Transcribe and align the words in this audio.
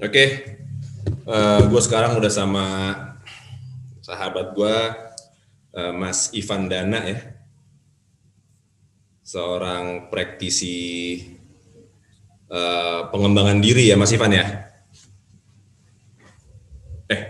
Oke, 0.00 0.56
uh, 1.28 1.60
gue 1.68 1.82
sekarang 1.84 2.16
udah 2.16 2.32
sama 2.32 2.64
sahabat 4.00 4.56
gue, 4.56 4.76
uh, 5.76 5.92
Mas 5.92 6.32
Ivan 6.32 6.72
Dana 6.72 7.04
ya, 7.04 7.36
seorang 9.20 10.08
praktisi 10.08 11.20
uh, 12.48 13.12
pengembangan 13.12 13.60
diri 13.60 13.92
ya 13.92 14.00
Mas 14.00 14.16
Ivan 14.16 14.32
ya. 14.32 14.72
Eh, 17.12 17.22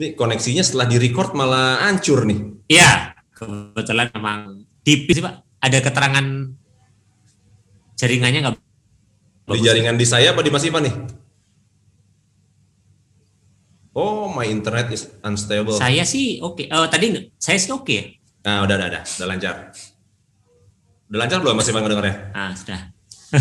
ini 0.00 0.16
koneksinya 0.16 0.64
setelah 0.64 0.88
direcord 0.88 1.36
malah 1.36 1.84
hancur 1.84 2.24
nih. 2.24 2.64
Iya, 2.80 3.12
kebetulan 3.36 4.08
memang 4.16 4.64
tipis 4.88 5.20
Pak. 5.20 5.44
Ada 5.60 5.84
keterangan 5.84 6.24
jaringannya 8.00 8.40
nggak? 8.40 8.56
Di 9.52 9.60
jaringan 9.60 10.00
di 10.00 10.08
saya 10.08 10.32
apa 10.32 10.40
di 10.40 10.48
Mas 10.48 10.64
Ivan 10.64 10.88
nih? 10.88 10.96
Oh, 13.96 14.28
my 14.28 14.44
internet 14.44 14.92
is 14.92 15.08
unstable. 15.24 15.72
Saya 15.72 16.04
sih 16.04 16.36
oke. 16.44 16.68
Okay. 16.68 16.76
Oh, 16.76 16.84
tadi 16.84 17.32
saya 17.40 17.56
sih 17.56 17.72
oke. 17.72 17.88
Okay. 17.88 18.20
Nah, 18.44 18.68
udah, 18.68 18.76
udah, 18.76 18.88
udah, 18.92 19.02
udah 19.08 19.26
lancar. 19.26 19.54
Udah 21.08 21.18
lancar 21.24 21.38
belum 21.40 21.56
masih 21.56 21.72
mendengarnya? 21.72 22.28
Ah, 22.36 22.52
sudah. 22.52 22.92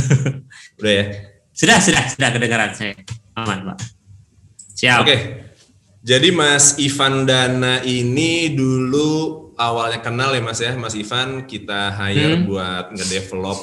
udah 0.79 0.93
ya? 0.95 1.05
Sudah, 1.51 1.77
sudah, 1.83 2.03
sudah 2.07 2.29
kedengaran 2.31 2.71
saya. 2.71 2.95
Aman, 3.35 3.67
Pak. 3.67 3.77
Siap. 4.79 5.03
Oke. 5.03 5.07
Okay. 5.11 5.19
Jadi 6.05 6.29
Mas 6.31 6.79
Ivan 6.79 7.27
Dana 7.27 7.83
ini 7.83 8.53
dulu 8.55 9.51
awalnya 9.59 9.99
kenal 9.99 10.37
ya 10.37 10.41
Mas 10.45 10.61
ya, 10.61 10.71
Mas 10.77 10.95
Ivan 10.95 11.49
kita 11.49 11.91
hire 11.97 12.39
hmm. 12.39 12.45
buat 12.45 12.85
ngedevelop 12.93 13.59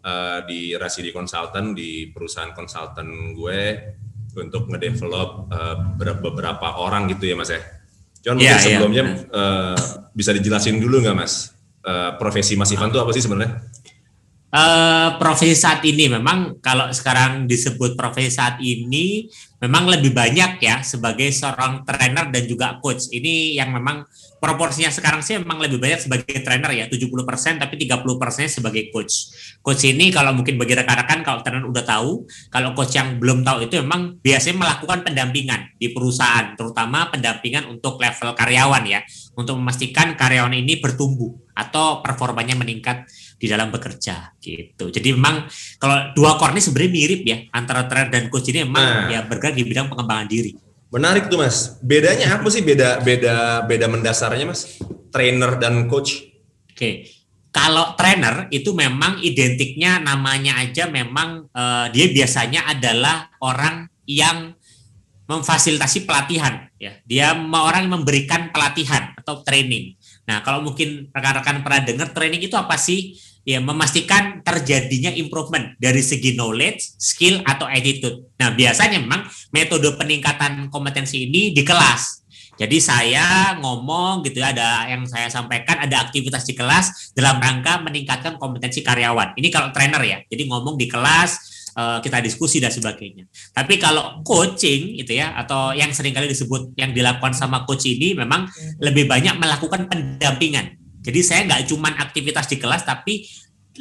uh, 0.00 0.38
di 0.46 0.78
Rasidi 0.78 1.10
Consultant 1.10 1.74
di 1.74 2.08
perusahaan 2.08 2.54
konsultan 2.54 3.34
gue 3.34 3.60
untuk 4.36 4.68
ngedevelop 4.68 5.52
uh, 5.52 5.76
beberapa 5.98 6.80
orang 6.80 7.08
gitu 7.12 7.32
ya 7.32 7.34
mas 7.36 7.52
ya. 7.52 7.60
Cuman 8.22 8.36
yeah, 8.38 8.54
mungkin 8.54 8.56
iya. 8.56 8.64
sebelumnya 8.64 9.04
yeah. 9.04 9.16
uh, 9.34 9.76
bisa 10.14 10.30
dijelasin 10.32 10.78
dulu 10.78 11.02
nggak 11.02 11.16
mas 11.16 11.52
uh, 11.86 12.10
profesi 12.18 12.54
Mas 12.54 12.70
Ivan 12.70 12.90
itu 12.90 12.98
apa 13.02 13.10
sih 13.14 13.22
sebenarnya? 13.22 13.62
Uh, 14.52 15.16
profesi 15.16 15.56
saat 15.56 15.80
ini 15.80 16.12
memang 16.12 16.60
kalau 16.60 16.92
sekarang 16.92 17.48
disebut 17.48 17.96
profesi 17.96 18.36
saat 18.36 18.60
ini 18.60 19.24
memang 19.64 19.88
lebih 19.88 20.12
banyak 20.12 20.60
ya 20.60 20.84
sebagai 20.84 21.32
seorang 21.32 21.88
trainer 21.88 22.28
dan 22.28 22.44
juga 22.44 22.76
coach. 22.84 23.08
Ini 23.16 23.56
yang 23.56 23.72
memang 23.72 24.04
proporsinya 24.42 24.90
sekarang 24.90 25.22
sih 25.22 25.38
memang 25.38 25.62
lebih 25.62 25.78
banyak 25.78 26.04
sebagai 26.04 26.42
trainer 26.42 26.68
ya 26.74 26.84
70% 26.84 27.64
tapi 27.64 27.80
30% 27.80 28.60
sebagai 28.60 28.90
coach. 28.92 29.30
Coach 29.62 29.86
ini 29.86 30.10
kalau 30.10 30.34
mungkin 30.34 30.58
bagi 30.58 30.74
rekan-rekan 30.74 31.22
kalau 31.22 31.40
trainer 31.40 31.62
udah 31.62 31.84
tahu, 31.86 32.26
kalau 32.50 32.74
coach 32.74 32.98
yang 32.98 33.22
belum 33.22 33.46
tahu 33.46 33.70
itu 33.70 33.78
memang 33.80 34.18
biasanya 34.18 34.68
melakukan 34.68 35.06
pendampingan 35.06 35.78
di 35.78 35.94
perusahaan, 35.94 36.58
terutama 36.58 37.06
pendampingan 37.08 37.70
untuk 37.70 38.02
level 38.02 38.34
karyawan 38.34 38.82
ya, 38.84 39.00
untuk 39.32 39.56
memastikan 39.56 40.12
karyawan 40.14 40.52
ini 40.52 40.78
bertumbuh 40.78 41.32
atau 41.56 42.04
performanya 42.04 42.56
meningkat 42.56 43.08
di 43.36 43.50
dalam 43.50 43.74
bekerja 43.74 44.38
gitu. 44.38 44.92
Jadi 44.92 45.08
memang 45.16 45.48
kalau 45.82 46.14
dua 46.14 46.38
core 46.38 46.54
ini 46.54 46.62
sebenarnya 46.62 46.92
mirip 46.92 47.22
ya 47.26 47.38
antara 47.50 47.90
trainer 47.90 48.08
dan 48.12 48.30
coach 48.30 48.54
ini 48.54 48.62
memang 48.62 49.08
nah. 49.08 49.10
ya 49.10 49.20
bergerak 49.26 49.58
di 49.58 49.64
bidang 49.66 49.90
pengembangan 49.90 50.28
diri. 50.30 50.52
Menarik 50.92 51.26
tuh 51.32 51.40
mas. 51.40 51.80
Bedanya 51.80 52.38
apa 52.38 52.46
sih 52.52 52.62
beda 52.62 53.00
beda 53.00 53.64
beda 53.64 53.86
mendasarnya 53.88 54.44
mas? 54.46 54.78
Trainer 55.08 55.56
dan 55.58 55.88
coach? 55.88 56.28
Oke. 56.70 57.08
Kalau 57.52 57.92
trainer 58.00 58.48
itu 58.48 58.72
memang 58.72 59.20
identiknya 59.20 60.00
namanya 60.00 60.56
aja 60.56 60.88
memang 60.88 61.52
uh, 61.52 61.86
dia 61.92 62.08
biasanya 62.08 62.64
adalah 62.64 63.28
orang 63.44 63.92
yang 64.08 64.56
memfasilitasi 65.32 66.04
pelatihan 66.04 66.68
ya. 66.76 66.92
Dia 67.08 67.32
orang 67.36 67.88
memberikan 67.88 68.52
pelatihan 68.52 69.16
atau 69.16 69.40
training. 69.40 69.96
Nah, 70.28 70.44
kalau 70.44 70.60
mungkin 70.60 71.08
rekan-rekan 71.10 71.64
pernah 71.64 71.80
dengar 71.80 72.08
training 72.12 72.44
itu 72.44 72.54
apa 72.54 72.76
sih? 72.76 73.16
ya 73.42 73.58
memastikan 73.58 74.38
terjadinya 74.46 75.10
improvement 75.18 75.74
dari 75.78 75.98
segi 75.98 76.38
knowledge, 76.38 76.94
skill 76.98 77.42
atau 77.42 77.66
attitude. 77.66 78.30
Nah, 78.38 78.54
biasanya 78.54 79.02
memang 79.02 79.26
metode 79.50 79.90
peningkatan 79.98 80.70
kompetensi 80.70 81.26
ini 81.26 81.50
di 81.50 81.62
kelas. 81.66 82.22
Jadi 82.54 82.78
saya 82.78 83.58
ngomong 83.58 84.22
gitu 84.22 84.38
ya, 84.38 84.54
ada 84.54 84.86
yang 84.86 85.02
saya 85.08 85.26
sampaikan 85.26 85.82
ada 85.82 86.06
aktivitas 86.06 86.46
di 86.46 86.54
kelas 86.54 87.10
dalam 87.16 87.42
rangka 87.42 87.82
meningkatkan 87.82 88.38
kompetensi 88.38 88.84
karyawan. 88.84 89.34
Ini 89.34 89.48
kalau 89.50 89.74
trainer 89.74 90.02
ya. 90.04 90.18
Jadi 90.28 90.46
ngomong 90.46 90.78
di 90.78 90.86
kelas 90.86 91.51
eh, 91.76 91.98
kita 92.04 92.18
diskusi 92.20 92.60
dan 92.60 92.72
sebagainya. 92.72 93.28
Tapi 93.52 93.80
kalau 93.80 94.20
coaching 94.24 95.00
itu 95.00 95.16
ya 95.16 95.36
atau 95.36 95.72
yang 95.72 95.90
sering 95.90 96.12
kali 96.12 96.28
disebut 96.28 96.76
yang 96.76 96.92
dilakukan 96.92 97.32
sama 97.32 97.64
coach 97.64 97.88
ini 97.88 98.16
memang 98.16 98.48
lebih 98.80 99.08
banyak 99.08 99.36
melakukan 99.38 99.88
pendampingan 99.88 100.82
jadi 101.02 101.20
saya 101.20 101.40
nggak 101.50 101.62
cuma 101.66 101.90
aktivitas 101.98 102.46
di 102.46 102.56
kelas, 102.62 102.86
tapi 102.86 103.26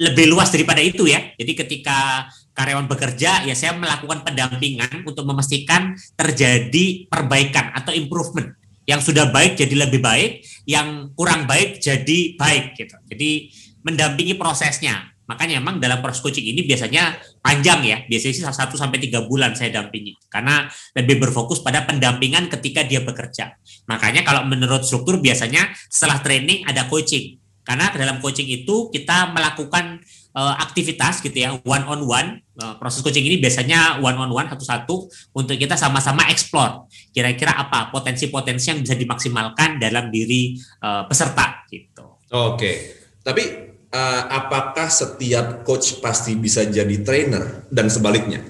lebih 0.01 0.25
luas 0.34 0.50
daripada 0.50 0.81
itu 0.81 1.06
ya. 1.06 1.22
Jadi 1.38 1.53
ketika 1.53 2.25
karyawan 2.57 2.90
bekerja, 2.90 3.46
ya 3.46 3.53
saya 3.53 3.78
melakukan 3.78 4.25
pendampingan 4.25 5.06
untuk 5.06 5.24
memastikan 5.30 5.94
terjadi 6.18 7.06
perbaikan 7.07 7.72
atau 7.78 7.94
improvement. 7.94 8.57
Yang 8.90 9.13
sudah 9.13 9.30
baik 9.30 9.62
jadi 9.62 9.85
lebih 9.88 10.01
baik, 10.01 10.41
yang 10.66 11.13
kurang 11.13 11.46
baik 11.46 11.78
jadi 11.78 12.35
baik 12.35 12.74
gitu. 12.75 12.97
Jadi 13.13 13.53
mendampingi 13.85 14.35
prosesnya. 14.35 15.13
Makanya 15.30 15.62
memang 15.62 15.78
dalam 15.78 16.01
proses 16.01 16.19
coaching 16.19 16.44
ini 16.44 16.66
biasanya 16.66 17.16
panjang 17.41 17.81
ya, 17.84 17.97
biasanya 18.06 18.34
sih 18.38 18.46
1 18.46 18.53
sampai 18.78 18.97
3 19.02 19.25
bulan 19.25 19.57
saya 19.57 19.74
dampingi 19.74 20.13
karena 20.29 20.69
lebih 20.94 21.18
berfokus 21.18 21.59
pada 21.66 21.84
pendampingan 21.84 22.47
ketika 22.47 22.85
dia 22.85 23.02
bekerja. 23.02 23.57
Makanya 23.90 24.22
kalau 24.22 24.46
menurut 24.46 24.85
struktur 24.85 25.18
biasanya 25.18 25.74
setelah 25.90 26.22
training 26.22 26.63
ada 26.69 26.85
coaching. 26.88 27.41
Karena 27.62 27.94
dalam 27.94 28.18
coaching 28.18 28.50
itu 28.50 28.90
kita 28.90 29.34
melakukan 29.38 30.01
uh, 30.34 30.56
aktivitas 30.57 31.22
gitu 31.22 31.38
ya 31.46 31.53
one 31.62 31.85
on 31.85 32.01
one 32.09 32.30
uh, 32.57 32.74
proses 32.81 33.06
coaching 33.06 33.22
ini 33.22 33.38
biasanya 33.38 34.01
one 34.01 34.18
on 34.18 34.34
one 34.34 34.50
satu-satu 34.50 34.96
untuk 35.38 35.56
kita 35.56 35.78
sama-sama 35.78 36.25
explore 36.34 36.90
kira-kira 37.13 37.53
apa 37.53 37.94
potensi-potensi 37.94 38.74
yang 38.74 38.80
bisa 38.81 38.97
dimaksimalkan 38.97 39.78
dalam 39.78 40.09
diri 40.09 40.57
uh, 40.81 41.06
peserta 41.06 41.69
gitu. 41.69 42.18
Oke. 42.34 42.97
Tapi 43.22 43.71
uh, 43.91 44.22
apakah 44.31 44.88
setiap 44.88 45.68
coach 45.68 46.00
pasti 46.00 46.35
bisa 46.40 46.63
jadi 46.66 47.03
trainer 47.03 47.68
dan 47.69 47.91
sebaliknya? 47.91 48.41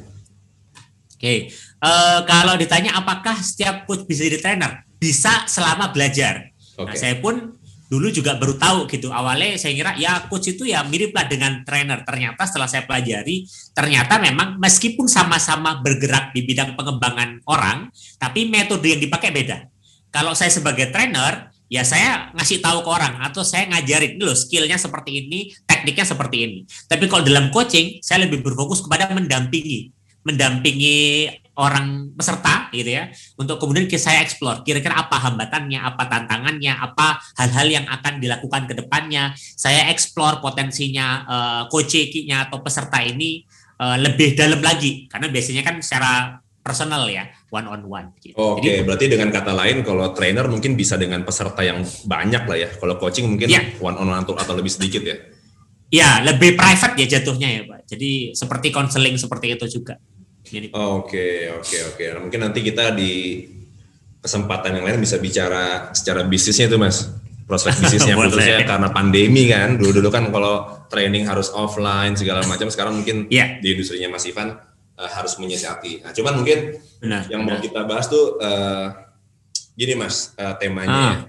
Oke, 1.18 1.22
okay. 1.22 1.40
uh, 1.86 2.26
kalau 2.26 2.58
ditanya 2.58 2.98
apakah 2.98 3.38
setiap 3.38 3.86
coach 3.86 4.06
bisa 4.10 4.26
jadi 4.26 4.42
trainer, 4.42 4.86
bisa 4.98 5.46
selama 5.46 5.94
belajar. 5.94 6.50
Okay. 6.74 6.86
Nah, 6.88 6.96
saya 6.98 7.16
pun 7.22 7.62
dulu 7.92 8.08
juga 8.08 8.40
baru 8.40 8.56
tahu 8.56 8.88
gitu 8.88 9.12
awalnya 9.12 9.60
saya 9.60 9.76
kira 9.76 9.92
ya 10.00 10.24
coach 10.32 10.56
itu 10.56 10.64
ya 10.64 10.80
mirip 10.88 11.12
lah 11.12 11.28
dengan 11.28 11.60
trainer 11.68 12.08
ternyata 12.08 12.48
setelah 12.48 12.64
saya 12.72 12.88
pelajari 12.88 13.44
ternyata 13.76 14.16
memang 14.16 14.56
meskipun 14.64 15.12
sama-sama 15.12 15.84
bergerak 15.84 16.32
di 16.32 16.48
bidang 16.48 16.80
pengembangan 16.80 17.44
orang 17.52 17.92
tapi 18.16 18.48
metode 18.48 18.96
yang 18.96 19.04
dipakai 19.04 19.36
beda 19.36 19.68
kalau 20.08 20.32
saya 20.32 20.48
sebagai 20.48 20.88
trainer 20.88 21.51
ya 21.72 21.88
saya 21.88 22.36
ngasih 22.36 22.60
tahu 22.60 22.84
ke 22.84 22.90
orang 22.92 23.16
atau 23.24 23.48
saya 23.48 23.72
ngajarin 23.72 24.20
loh 24.20 24.36
skillnya 24.36 24.76
seperti 24.76 25.24
ini, 25.24 25.56
tekniknya 25.64 26.04
seperti 26.04 26.38
ini. 26.44 26.60
Tapi 26.92 27.08
kalau 27.08 27.24
dalam 27.24 27.48
coaching, 27.48 28.04
saya 28.04 28.28
lebih 28.28 28.44
berfokus 28.44 28.84
kepada 28.84 29.08
mendampingi, 29.16 29.96
mendampingi 30.28 31.32
orang 31.56 32.12
peserta 32.12 32.68
gitu 32.76 32.92
ya, 32.92 33.08
untuk 33.40 33.56
kemudian 33.56 33.88
saya 33.96 34.20
explore 34.20 34.68
kira-kira 34.68 35.00
apa 35.00 35.16
hambatannya, 35.16 35.80
apa 35.80 36.04
tantangannya, 36.12 36.76
apa 36.76 37.24
hal-hal 37.40 37.68
yang 37.72 37.86
akan 37.88 38.20
dilakukan 38.20 38.68
ke 38.68 38.76
depannya. 38.76 39.32
Saya 39.40 39.88
explore 39.88 40.44
potensinya 40.44 41.24
uh, 41.24 41.62
coachingnya 41.72 42.52
atau 42.52 42.60
peserta 42.60 43.00
ini 43.00 43.48
uh, 43.80 43.96
lebih 43.96 44.36
dalam 44.36 44.60
lagi 44.60 45.08
karena 45.08 45.32
biasanya 45.32 45.64
kan 45.64 45.80
secara 45.80 46.44
personal 46.62 47.08
ya 47.10 47.26
one 47.52 47.68
on 47.68 47.82
one. 47.86 48.08
Gitu. 48.18 48.34
Oke, 48.40 48.64
okay, 48.64 48.78
berarti 48.82 49.12
dengan 49.12 49.30
kata 49.30 49.52
lain 49.52 49.84
kalau 49.84 50.16
trainer 50.16 50.48
mungkin 50.48 50.80
bisa 50.80 50.96
dengan 50.96 51.22
peserta 51.28 51.62
yang 51.62 51.84
banyak 51.84 52.44
lah 52.48 52.58
ya. 52.58 52.70
Kalau 52.72 52.96
coaching 52.96 53.28
mungkin 53.28 53.52
yeah. 53.52 53.76
one 53.84 54.00
on 54.00 54.08
one 54.08 54.24
atau 54.24 54.56
lebih 54.56 54.72
sedikit 54.72 55.04
ya. 55.04 55.18
Ya, 55.92 56.24
lebih 56.24 56.56
private 56.56 56.96
ya 57.04 57.20
jatuhnya 57.20 57.50
ya, 57.52 57.62
Pak. 57.68 57.80
Jadi 57.92 58.32
seperti 58.32 58.72
konseling 58.72 59.20
seperti 59.20 59.60
itu 59.60 59.68
juga. 59.68 60.00
Oke, 60.72 61.52
oke, 61.52 61.78
oke. 61.92 62.04
Nah, 62.16 62.20
mungkin 62.24 62.40
nanti 62.40 62.64
kita 62.64 62.96
di 62.96 63.44
kesempatan 64.24 64.80
yang 64.80 64.88
lain 64.88 65.04
bisa 65.04 65.20
bicara 65.20 65.92
secara 65.92 66.24
bisnisnya 66.24 66.72
itu, 66.72 66.80
Mas. 66.80 67.12
Prospek 67.44 67.76
bisnisnya 67.84 68.16
khususnya 68.16 68.64
karena 68.64 68.88
pandemi 68.96 69.52
kan. 69.52 69.76
Dulu-dulu 69.76 70.08
kan 70.08 70.32
kalau 70.32 70.88
training 70.88 71.28
harus 71.28 71.52
offline 71.52 72.16
segala 72.16 72.48
macam. 72.48 72.72
Sekarang 72.72 72.96
mungkin 72.96 73.28
yeah. 73.28 73.60
di 73.60 73.76
industrinya 73.76 74.16
Mas 74.16 74.24
Ivan 74.24 74.71
uh, 75.02 75.10
harus 75.10 75.34
menyiasati. 75.42 76.06
Nah, 76.06 76.14
cuman 76.14 76.34
mungkin 76.38 76.78
benar, 77.02 77.26
yang 77.34 77.42
benar. 77.42 77.58
mau 77.58 77.66
kita 77.66 77.82
bahas 77.90 78.06
tuh 78.06 78.38
uh, 78.38 78.94
gini 79.74 79.98
mas 79.98 80.38
uh, 80.38 80.54
temanya. 80.62 80.94
Ah. 80.94 81.02
Ya. 81.02 81.20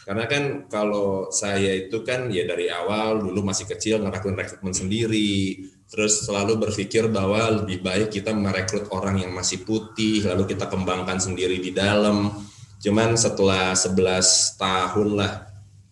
Karena 0.00 0.24
kan 0.26 0.42
kalau 0.66 1.28
saya 1.30 1.76
itu 1.76 2.02
kan 2.02 2.32
ya 2.32 2.42
dari 2.42 2.66
awal 2.72 3.20
dulu 3.20 3.46
masih 3.46 3.68
kecil 3.68 4.00
ngelakuin 4.00 4.34
rekrutmen 4.34 4.74
sendiri, 4.74 5.60
terus 5.86 6.24
selalu 6.26 6.56
berpikir 6.56 7.06
bahwa 7.12 7.62
lebih 7.62 7.84
baik 7.84 8.08
kita 8.10 8.34
merekrut 8.34 8.90
orang 8.90 9.22
yang 9.22 9.30
masih 9.30 9.62
putih, 9.62 10.24
lalu 10.26 10.50
kita 10.50 10.66
kembangkan 10.66 11.20
sendiri 11.20 11.62
di 11.62 11.70
dalam. 11.70 12.32
Cuman 12.80 13.14
setelah 13.14 13.76
11 13.76 14.56
tahun 14.56 15.08
lah 15.20 15.32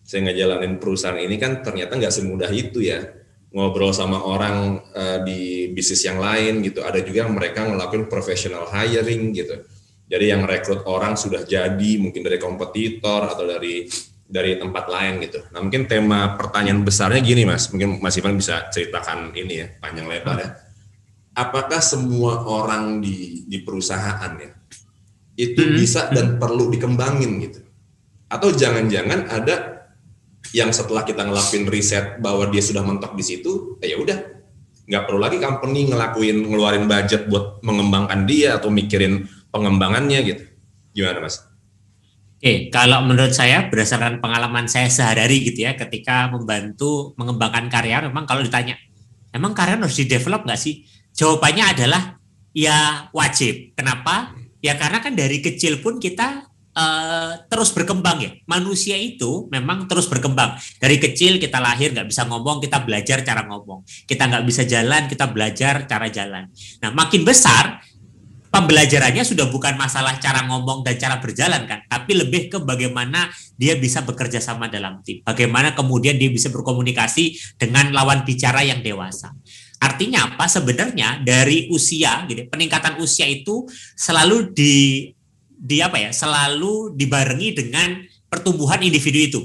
saya 0.09 0.25
ngejalanin 0.25 0.81
perusahaan 0.81 1.21
ini 1.21 1.37
kan 1.37 1.61
ternyata 1.61 2.01
nggak 2.01 2.15
semudah 2.17 2.49
itu 2.49 2.81
ya 2.81 3.05
ngobrol 3.49 3.97
sama 3.97 4.21
orang 4.21 4.85
uh, 4.93 5.19
di 5.25 5.73
bisnis 5.73 6.05
yang 6.05 6.21
lain 6.21 6.61
gitu. 6.61 6.85
Ada 6.85 7.01
juga 7.01 7.25
yang 7.25 7.33
mereka 7.33 7.65
ngelakuin 7.65 8.07
professional 8.07 8.69
hiring 8.69 9.33
gitu. 9.33 9.65
Jadi 10.09 10.25
yang 10.33 10.49
rekrut 10.49 10.89
orang 10.89 11.21
sudah 11.21 11.45
jadi 11.45 11.91
mungkin 12.01 12.25
dari 12.25 12.41
kompetitor 12.41 13.29
atau 13.29 13.45
dari 13.45 13.85
dari 14.29 14.61
tempat 14.61 14.85
lain 14.89 15.25
gitu. 15.25 15.41
Nah 15.53 15.61
mungkin 15.65 15.89
tema 15.89 16.37
pertanyaan 16.37 16.85
besarnya 16.85 17.21
gini 17.25 17.49
mas, 17.49 17.73
mungkin 17.73 17.97
Mas 18.01 18.17
Ivan 18.21 18.37
bisa 18.37 18.69
ceritakan 18.69 19.33
ini 19.33 19.65
ya 19.65 19.67
panjang 19.81 20.09
lebar 20.09 20.37
ya. 20.41 20.51
Apakah 21.33 21.81
semua 21.81 22.45
orang 22.45 23.01
di 23.01 23.49
di 23.49 23.65
perusahaan 23.65 24.33
ya 24.37 24.53
itu 25.39 25.63
hmm. 25.65 25.75
bisa 25.77 26.13
dan 26.13 26.37
perlu 26.37 26.69
dikembangin 26.69 27.33
gitu? 27.41 27.61
Atau 28.29 28.53
jangan-jangan 28.53 29.33
ada 29.33 29.78
yang 30.57 30.73
setelah 30.73 31.05
kita 31.05 31.25
ngelakuin 31.25 31.69
riset 31.69 32.21
bahwa 32.21 32.49
dia 32.49 32.63
sudah 32.65 32.81
mentok 32.81 33.13
di 33.15 33.25
situ, 33.25 33.77
eh, 33.85 33.93
ya 33.93 33.97
udah 34.01 34.19
nggak 34.89 35.03
perlu 35.05 35.21
lagi 35.21 35.37
company 35.37 35.93
ngelakuin 35.93 36.49
ngeluarin 36.49 36.89
budget 36.89 37.29
buat 37.29 37.61
mengembangkan 37.61 38.25
dia 38.25 38.57
atau 38.57 38.73
mikirin 38.73 39.29
pengembangannya 39.53 40.19
gitu. 40.25 40.43
Gimana 40.97 41.21
mas? 41.21 41.45
Oke, 42.39 42.73
kalau 42.73 43.03
menurut 43.05 43.35
saya 43.35 43.67
berdasarkan 43.67 44.23
pengalaman 44.23 44.71
saya 44.71 44.87
sehari-hari 44.89 45.43
gitu 45.43 45.67
ya, 45.67 45.75
ketika 45.75 46.31
membantu 46.31 47.13
mengembangkan 47.19 47.67
karya, 47.69 48.01
memang 48.07 48.25
kalau 48.25 48.47
ditanya, 48.47 48.79
emang 49.35 49.53
karya 49.53 49.77
harus 49.77 49.99
di 49.99 50.07
develop 50.07 50.47
nggak 50.47 50.57
sih? 50.57 50.87
Jawabannya 51.19 51.65
adalah 51.67 52.03
ya 52.55 53.11
wajib. 53.13 53.75
Kenapa? 53.75 54.33
Ya 54.63 54.79
karena 54.79 55.03
kan 55.03 55.19
dari 55.19 55.43
kecil 55.43 55.83
pun 55.83 55.99
kita 55.99 56.48
uh, 56.79 57.33
terus 57.51 57.75
berkembang 57.75 58.19
ya. 58.23 58.31
Manusia 58.47 58.95
itu 58.95 59.51
memang 59.51 59.91
terus 59.91 60.07
berkembang. 60.07 60.55
Dari 60.79 61.03
kecil 61.03 61.43
kita 61.43 61.59
lahir 61.59 61.91
nggak 61.91 62.07
bisa 62.07 62.25
ngomong, 62.31 62.63
kita 62.63 62.87
belajar 62.87 63.27
cara 63.27 63.43
ngomong. 63.51 63.83
Kita 64.07 64.31
nggak 64.31 64.45
bisa 64.47 64.63
jalan, 64.63 65.11
kita 65.11 65.27
belajar 65.29 65.91
cara 65.91 66.07
jalan. 66.07 66.47
Nah, 66.79 66.91
makin 66.95 67.27
besar 67.27 67.83
pembelajarannya 68.49 69.29
sudah 69.29 69.53
bukan 69.53 69.77
masalah 69.77 70.17
cara 70.17 70.49
ngomong 70.49 70.81
dan 70.81 70.97
cara 70.97 71.21
berjalan 71.21 71.69
kan, 71.69 71.85
tapi 71.85 72.17
lebih 72.17 72.49
ke 72.49 72.59
bagaimana 72.65 73.29
dia 73.61 73.77
bisa 73.77 74.01
bekerja 74.01 74.41
sama 74.41 74.73
dalam 74.73 75.05
tim. 75.05 75.21
Bagaimana 75.21 75.77
kemudian 75.77 76.17
dia 76.17 76.33
bisa 76.33 76.49
berkomunikasi 76.49 77.37
dengan 77.61 77.93
lawan 77.93 78.25
bicara 78.25 78.65
yang 78.65 78.81
dewasa. 78.81 79.37
Artinya 79.79 80.35
apa? 80.35 80.51
Sebenarnya 80.51 81.23
dari 81.23 81.71
usia, 81.71 82.27
gitu, 82.27 82.51
peningkatan 82.51 82.99
usia 82.99 83.31
itu 83.31 83.69
selalu 83.95 84.51
di 84.51 84.75
di 85.59 85.83
apa 85.83 85.99
ya 85.99 86.11
selalu 86.15 86.95
dibarengi 86.95 87.49
dengan 87.59 87.99
pertumbuhan 88.31 88.79
individu 88.79 89.19
itu. 89.19 89.41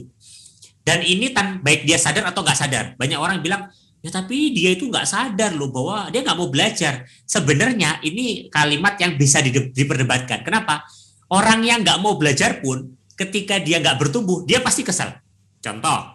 Dan 0.83 1.01
ini 1.01 1.33
tan 1.33 1.63
baik 1.65 1.87
dia 1.89 1.97
sadar 1.97 2.29
atau 2.29 2.45
nggak 2.45 2.59
sadar. 2.59 2.85
Banyak 2.99 3.17
orang 3.17 3.41
bilang 3.41 3.71
ya 4.03 4.11
tapi 4.11 4.51
dia 4.51 4.75
itu 4.75 4.91
nggak 4.91 5.07
sadar 5.07 5.55
loh 5.55 5.73
bahwa 5.73 6.11
dia 6.13 6.21
nggak 6.21 6.37
mau 6.37 6.51
belajar. 6.53 7.07
Sebenarnya 7.25 8.03
ini 8.05 8.51
kalimat 8.53 8.99
yang 9.01 9.17
bisa 9.17 9.41
diperdebatkan. 9.43 10.45
Kenapa? 10.45 10.85
Orang 11.33 11.65
yang 11.65 11.81
nggak 11.81 11.97
mau 12.03 12.19
belajar 12.19 12.61
pun 12.61 12.93
ketika 13.17 13.57
dia 13.57 13.81
nggak 13.81 13.97
bertumbuh 13.97 14.45
dia 14.45 14.61
pasti 14.61 14.85
kesal. 14.85 15.17
Contoh 15.63 16.13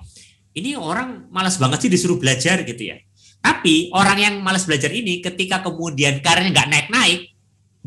ini 0.54 0.76
orang 0.76 1.32
malas 1.32 1.56
banget 1.56 1.88
sih 1.88 1.90
disuruh 1.90 2.20
belajar 2.20 2.62
gitu 2.62 2.92
ya. 2.94 3.00
Tapi 3.38 3.88
orang 3.96 4.18
yang 4.20 4.34
malas 4.44 4.68
belajar 4.68 4.92
ini 4.92 5.24
ketika 5.24 5.64
kemudian 5.64 6.20
karirnya 6.20 6.52
nggak 6.52 6.68
naik-naik 6.68 7.38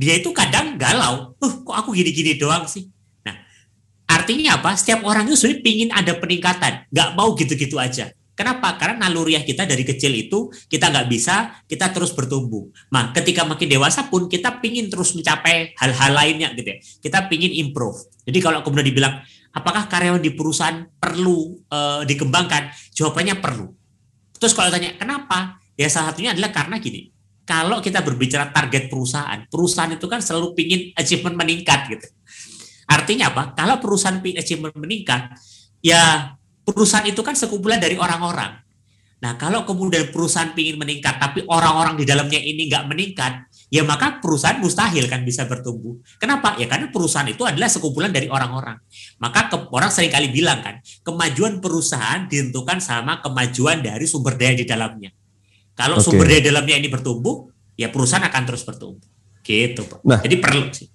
dia 0.02 0.18
itu 0.18 0.34
kadang 0.34 0.82
galau, 0.82 1.38
uh 1.38 1.54
kok 1.62 1.76
aku 1.78 1.94
gini-gini 1.94 2.34
doang 2.34 2.66
sih. 2.66 2.90
Nah, 3.22 3.38
artinya 4.10 4.58
apa? 4.58 4.74
Setiap 4.74 5.06
orang 5.06 5.30
itu 5.30 5.38
sebenarnya 5.38 5.62
pingin 5.62 5.90
ada 5.94 6.18
peningkatan, 6.18 6.90
nggak 6.90 7.10
mau 7.14 7.38
gitu-gitu 7.38 7.78
aja. 7.78 8.10
Kenapa? 8.34 8.74
Karena 8.82 9.06
naluriah 9.06 9.46
kita 9.46 9.70
dari 9.70 9.86
kecil 9.86 10.18
itu 10.18 10.50
kita 10.66 10.90
nggak 10.90 11.06
bisa, 11.06 11.62
kita 11.70 11.94
terus 11.94 12.10
bertumbuh. 12.18 12.74
Nah, 12.90 13.14
ketika 13.14 13.46
makin 13.46 13.70
dewasa 13.70 14.10
pun 14.10 14.26
kita 14.26 14.58
pingin 14.58 14.90
terus 14.90 15.14
mencapai 15.14 15.78
hal-hal 15.78 16.12
lainnya 16.18 16.50
gitu 16.58 16.66
ya. 16.66 16.78
Kita 16.82 17.30
pingin 17.30 17.54
improve. 17.54 18.02
Jadi 18.26 18.42
kalau 18.42 18.66
kemudian 18.66 18.90
dibilang, 18.90 19.22
apakah 19.54 19.86
karyawan 19.86 20.26
di 20.26 20.34
perusahaan 20.34 20.90
perlu 20.98 21.62
uh, 21.70 22.02
dikembangkan? 22.02 22.74
Jawabannya 22.98 23.38
perlu. 23.38 23.70
Terus 24.42 24.58
kalau 24.58 24.74
tanya 24.74 24.98
kenapa? 24.98 25.62
Ya 25.78 25.86
salah 25.94 26.10
satunya 26.10 26.34
adalah 26.34 26.50
karena 26.50 26.82
gini, 26.82 27.14
kalau 27.52 27.84
kita 27.84 28.00
berbicara 28.00 28.48
target 28.56 28.88
perusahaan, 28.88 29.44
perusahaan 29.52 29.92
itu 29.92 30.08
kan 30.08 30.24
selalu 30.24 30.56
pingin 30.56 30.82
achievement 30.96 31.36
meningkat 31.36 31.92
gitu. 31.92 32.08
Artinya 32.88 33.36
apa? 33.36 33.52
Kalau 33.52 33.76
perusahaan 33.84 34.24
pingin 34.24 34.40
achievement 34.40 34.72
meningkat, 34.80 35.36
ya 35.84 36.32
perusahaan 36.64 37.04
itu 37.04 37.20
kan 37.20 37.36
sekumpulan 37.36 37.84
dari 37.84 38.00
orang-orang. 38.00 38.56
Nah, 39.22 39.38
kalau 39.38 39.68
kemudian 39.68 40.10
perusahaan 40.10 40.50
pingin 40.56 40.80
meningkat, 40.80 41.20
tapi 41.20 41.46
orang-orang 41.46 42.00
di 42.00 42.08
dalamnya 42.08 42.42
ini 42.42 42.72
nggak 42.72 42.90
meningkat, 42.90 43.46
ya 43.70 43.86
maka 43.86 44.18
perusahaan 44.18 44.58
mustahil 44.58 45.06
kan 45.12 45.22
bisa 45.22 45.46
bertumbuh. 45.46 46.00
Kenapa? 46.18 46.58
Ya 46.58 46.66
karena 46.66 46.90
perusahaan 46.90 47.28
itu 47.30 47.46
adalah 47.46 47.70
sekumpulan 47.70 48.10
dari 48.10 48.32
orang-orang. 48.32 48.82
Maka 49.22 49.52
ke, 49.52 49.58
orang 49.76 49.94
sering 49.94 50.10
kali 50.10 50.34
bilang 50.34 50.64
kan, 50.66 50.82
kemajuan 51.06 51.62
perusahaan 51.62 52.26
ditentukan 52.26 52.82
sama 52.82 53.22
kemajuan 53.22 53.86
dari 53.86 54.10
sumber 54.10 54.40
daya 54.40 54.58
di 54.58 54.66
dalamnya. 54.66 55.14
Kalau 55.76 55.98
okay. 55.98 56.06
sumber 56.06 56.28
daya 56.28 56.42
dalamnya 56.44 56.76
ini 56.78 56.90
bertumbuh, 56.92 57.50
ya 57.80 57.90
perusahaan 57.90 58.24
akan 58.26 58.44
terus 58.46 58.64
bertumbuh. 58.68 59.08
Gitu, 59.42 59.82
Pak. 59.88 60.00
Nah, 60.06 60.20
Jadi 60.22 60.36
perlu 60.38 60.70
sih. 60.70 60.88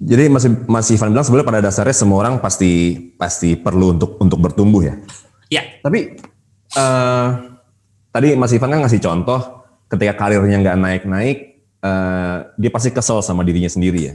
Jadi 0.00 0.32
masih 0.32 0.50
masih 0.64 0.96
Ivan 0.96 1.12
bilang 1.12 1.26
sebenarnya 1.28 1.48
pada 1.52 1.60
dasarnya 1.60 1.92
semua 1.92 2.24
orang 2.24 2.40
pasti 2.40 2.96
pasti 3.20 3.52
perlu 3.52 3.92
untuk 3.92 4.16
untuk 4.16 4.40
bertumbuh 4.40 4.80
ya. 4.80 4.94
Ya. 5.52 5.62
Tapi 5.84 6.16
uh, 6.72 7.28
tadi 8.08 8.32
Mas 8.32 8.56
Ivan 8.56 8.72
kan 8.72 8.80
ngasih 8.80 9.04
contoh 9.04 9.60
ketika 9.92 10.24
karirnya 10.24 10.56
nggak 10.56 10.78
naik-naik, 10.80 11.38
uh, 11.84 12.48
dia 12.56 12.70
pasti 12.72 12.96
kesel 12.96 13.20
sama 13.20 13.44
dirinya 13.44 13.68
sendiri 13.68 14.00
ya. 14.00 14.14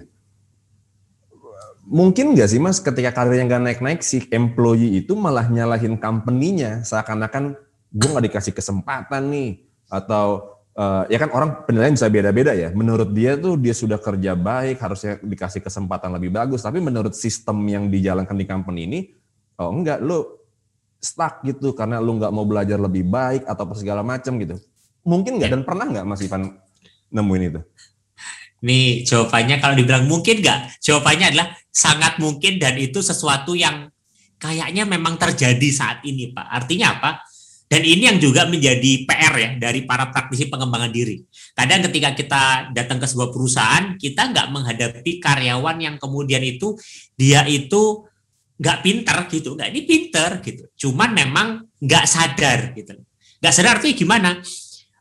Mungkin 1.85 2.33
nggak 2.33 2.49
sih 2.49 2.57
Mas 2.57 2.81
ketika 2.81 3.13
karirnya 3.13 3.45
nggak 3.45 3.63
naik-naik 3.69 3.99
si 4.01 4.25
employee 4.33 5.05
itu 5.05 5.13
malah 5.13 5.45
nyalahin 5.53 6.01
company-nya 6.01 6.81
seakan-akan 6.81 7.61
gue 7.95 8.09
nggak 8.11 8.27
dikasih 8.27 8.51
kesempatan 8.51 9.31
nih 9.31 9.63
atau 9.87 10.59
uh, 10.75 11.07
ya 11.07 11.15
kan 11.15 11.31
orang 11.31 11.63
penilaian 11.63 11.95
bisa 11.95 12.11
beda-beda 12.11 12.51
ya. 12.51 12.69
Menurut 12.75 13.15
dia 13.15 13.39
tuh 13.39 13.55
dia 13.55 13.71
sudah 13.71 13.95
kerja 13.95 14.35
baik, 14.35 14.83
harusnya 14.83 15.15
dikasih 15.23 15.63
kesempatan 15.63 16.11
lebih 16.19 16.35
bagus. 16.35 16.59
Tapi 16.59 16.83
menurut 16.83 17.15
sistem 17.15 17.63
yang 17.65 17.87
dijalankan 17.87 18.35
di 18.35 18.45
company 18.45 18.81
ini, 18.83 18.99
oh 19.63 19.71
enggak, 19.71 20.03
lu 20.03 20.27
stuck 20.99 21.39
gitu 21.47 21.71
karena 21.71 22.03
lu 22.03 22.19
nggak 22.19 22.33
mau 22.35 22.43
belajar 22.43 22.75
lebih 22.75 23.07
baik 23.07 23.47
atau 23.47 23.63
segala 23.71 24.03
macam 24.03 24.35
gitu. 24.43 24.59
Mungkin 25.07 25.39
nggak 25.39 25.51
dan 25.55 25.61
pernah 25.63 25.85
nggak 25.87 26.05
Mas 26.05 26.19
Ivan 26.19 26.51
nemuin 27.13 27.43
itu? 27.47 27.61
Nih 28.65 29.05
jawabannya 29.05 29.61
kalau 29.61 29.75
dibilang 29.77 30.09
mungkin 30.09 30.41
nggak, 30.41 30.81
jawabannya 30.81 31.31
adalah 31.31 31.47
sangat 31.69 32.17
mungkin 32.17 32.57
dan 32.57 32.75
itu 32.81 32.99
sesuatu 32.99 33.53
yang 33.53 33.93
kayaknya 34.41 34.83
memang 34.89 35.21
terjadi 35.21 35.69
saat 35.69 36.01
ini 36.03 36.33
Pak. 36.33 36.47
Artinya 36.49 36.97
apa? 36.97 37.11
Dan 37.75 37.83
ini 37.83 38.07
yang 38.07 38.23
juga 38.23 38.47
menjadi 38.47 39.03
PR 39.03 39.35
ya 39.35 39.49
dari 39.59 39.83
para 39.83 40.07
praktisi 40.07 40.47
pengembangan 40.47 40.95
diri. 40.95 41.19
Kadang 41.51 41.83
ketika 41.91 42.15
kita 42.15 42.43
datang 42.71 43.03
ke 43.03 43.07
sebuah 43.11 43.35
perusahaan, 43.35 43.99
kita 43.99 44.31
nggak 44.31 44.47
menghadapi 44.47 45.19
karyawan 45.19 45.83
yang 45.83 45.95
kemudian 45.99 46.39
itu 46.39 46.79
dia 47.19 47.43
itu 47.43 48.07
nggak 48.55 48.79
pinter 48.79 49.17
gitu, 49.27 49.59
nggak 49.59 49.75
ini 49.75 49.81
pinter 49.83 50.39
gitu. 50.39 50.63
Cuman 50.87 51.11
memang 51.11 51.67
nggak 51.83 52.05
sadar 52.07 52.71
gitu. 52.79 52.95
Nggak 53.43 53.51
sadar 53.51 53.83
artinya 53.83 53.95
gimana? 53.99 54.29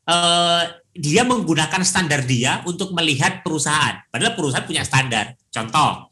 Uh, 0.02 0.66
dia 0.98 1.22
menggunakan 1.22 1.78
standar 1.86 2.26
dia 2.26 2.58
untuk 2.66 2.90
melihat 2.90 3.46
perusahaan. 3.46 4.02
Padahal 4.10 4.34
perusahaan 4.34 4.66
punya 4.66 4.82
standar. 4.82 5.38
Contoh, 5.46 6.10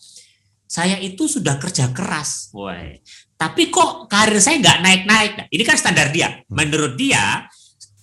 saya 0.70 0.94
itu 1.02 1.26
sudah 1.26 1.58
kerja 1.58 1.90
keras, 1.90 2.54
woi 2.54 3.02
tapi 3.42 3.74
kok 3.74 4.06
karir 4.06 4.38
saya 4.38 4.62
nggak 4.62 4.78
naik-naik. 4.86 5.32
Nah, 5.34 5.46
ini 5.50 5.62
kan 5.66 5.74
standar 5.74 6.14
dia. 6.14 6.30
Menurut 6.46 6.94
dia, 6.94 7.42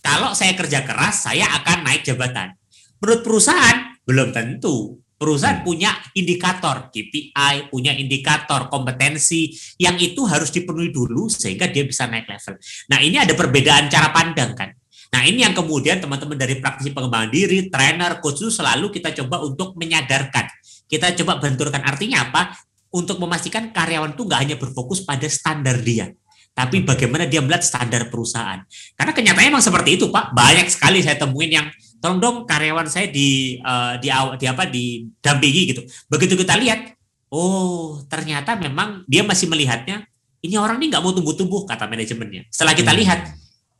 kalau 0.03 0.35
saya 0.35 0.51
kerja 0.51 0.83
keras, 0.83 1.31
saya 1.31 1.47
akan 1.63 1.87
naik 1.87 2.03
jabatan. 2.03 2.59
Menurut 2.99 3.23
perusahaan, 3.23 3.95
belum 4.03 4.35
tentu. 4.35 4.99
Perusahaan 5.15 5.63
hmm. 5.63 5.67
punya 5.67 5.95
indikator 6.11 6.91
KPI, 6.91 7.71
punya 7.71 7.95
indikator 7.95 8.67
kompetensi 8.67 9.55
yang 9.79 9.95
itu 9.95 10.27
harus 10.27 10.51
dipenuhi 10.51 10.91
dulu 10.91 11.31
sehingga 11.31 11.71
dia 11.71 11.87
bisa 11.87 12.07
naik 12.11 12.27
level. 12.27 12.59
Nah 12.91 12.99
ini 12.99 13.15
ada 13.19 13.31
perbedaan 13.31 13.87
cara 13.87 14.11
pandang 14.11 14.51
kan. 14.55 14.75
Nah 15.15 15.23
ini 15.23 15.43
yang 15.43 15.55
kemudian 15.55 16.03
teman-teman 16.03 16.35
dari 16.35 16.59
praktisi 16.59 16.91
pengembangan 16.91 17.31
diri, 17.31 17.71
trainer, 17.71 18.19
coach 18.19 18.43
itu 18.43 18.51
selalu 18.51 18.91
kita 18.91 19.15
coba 19.23 19.43
untuk 19.43 19.75
menyadarkan. 19.79 20.51
Kita 20.87 21.11
coba 21.19 21.39
benturkan 21.39 21.83
artinya 21.83 22.27
apa? 22.27 22.55
Untuk 22.89 23.21
memastikan 23.21 23.69
karyawan 23.69 24.17
itu 24.17 24.25
nggak 24.25 24.39
hanya 24.39 24.55
berfokus 24.57 25.05
pada 25.05 25.25
standar 25.29 25.77
dia, 25.81 26.09
tapi 26.57 26.81
bagaimana 26.81 27.29
dia 27.29 27.39
melihat 27.39 27.61
standar 27.61 28.09
perusahaan. 28.09 28.65
Karena 28.97 29.13
kenyataannya 29.13 29.49
memang 29.53 29.63
seperti 29.63 30.01
itu, 30.01 30.09
Pak. 30.09 30.33
Banyak 30.33 30.67
sekali 30.73 30.99
saya 31.05 31.15
temuin 31.15 31.51
yang 31.53 31.67
tolong 32.01 32.19
dong 32.19 32.37
karyawan 32.49 32.89
saya 32.89 33.11
di 33.11 33.59
uh, 33.61 33.99
di, 34.01 34.09
di 34.11 34.45
apa 34.49 34.63
di 34.65 35.05
dampingi 35.21 35.61
gitu. 35.75 35.81
Begitu 36.09 36.33
kita 36.33 36.57
lihat, 36.57 36.97
oh 37.29 38.01
ternyata 38.09 38.57
memang 38.57 39.05
dia 39.05 39.21
masih 39.21 39.45
melihatnya 39.45 40.09
ini 40.39 40.55
orang 40.55 40.79
ini 40.79 40.87
nggak 40.87 41.03
mau 41.03 41.11
tumbuh-tumbuh 41.11 41.67
kata 41.67 41.85
manajemennya. 41.85 42.47
Setelah 42.47 42.73
kita 42.75 42.91
hmm. 42.95 42.99
lihat, 43.03 43.19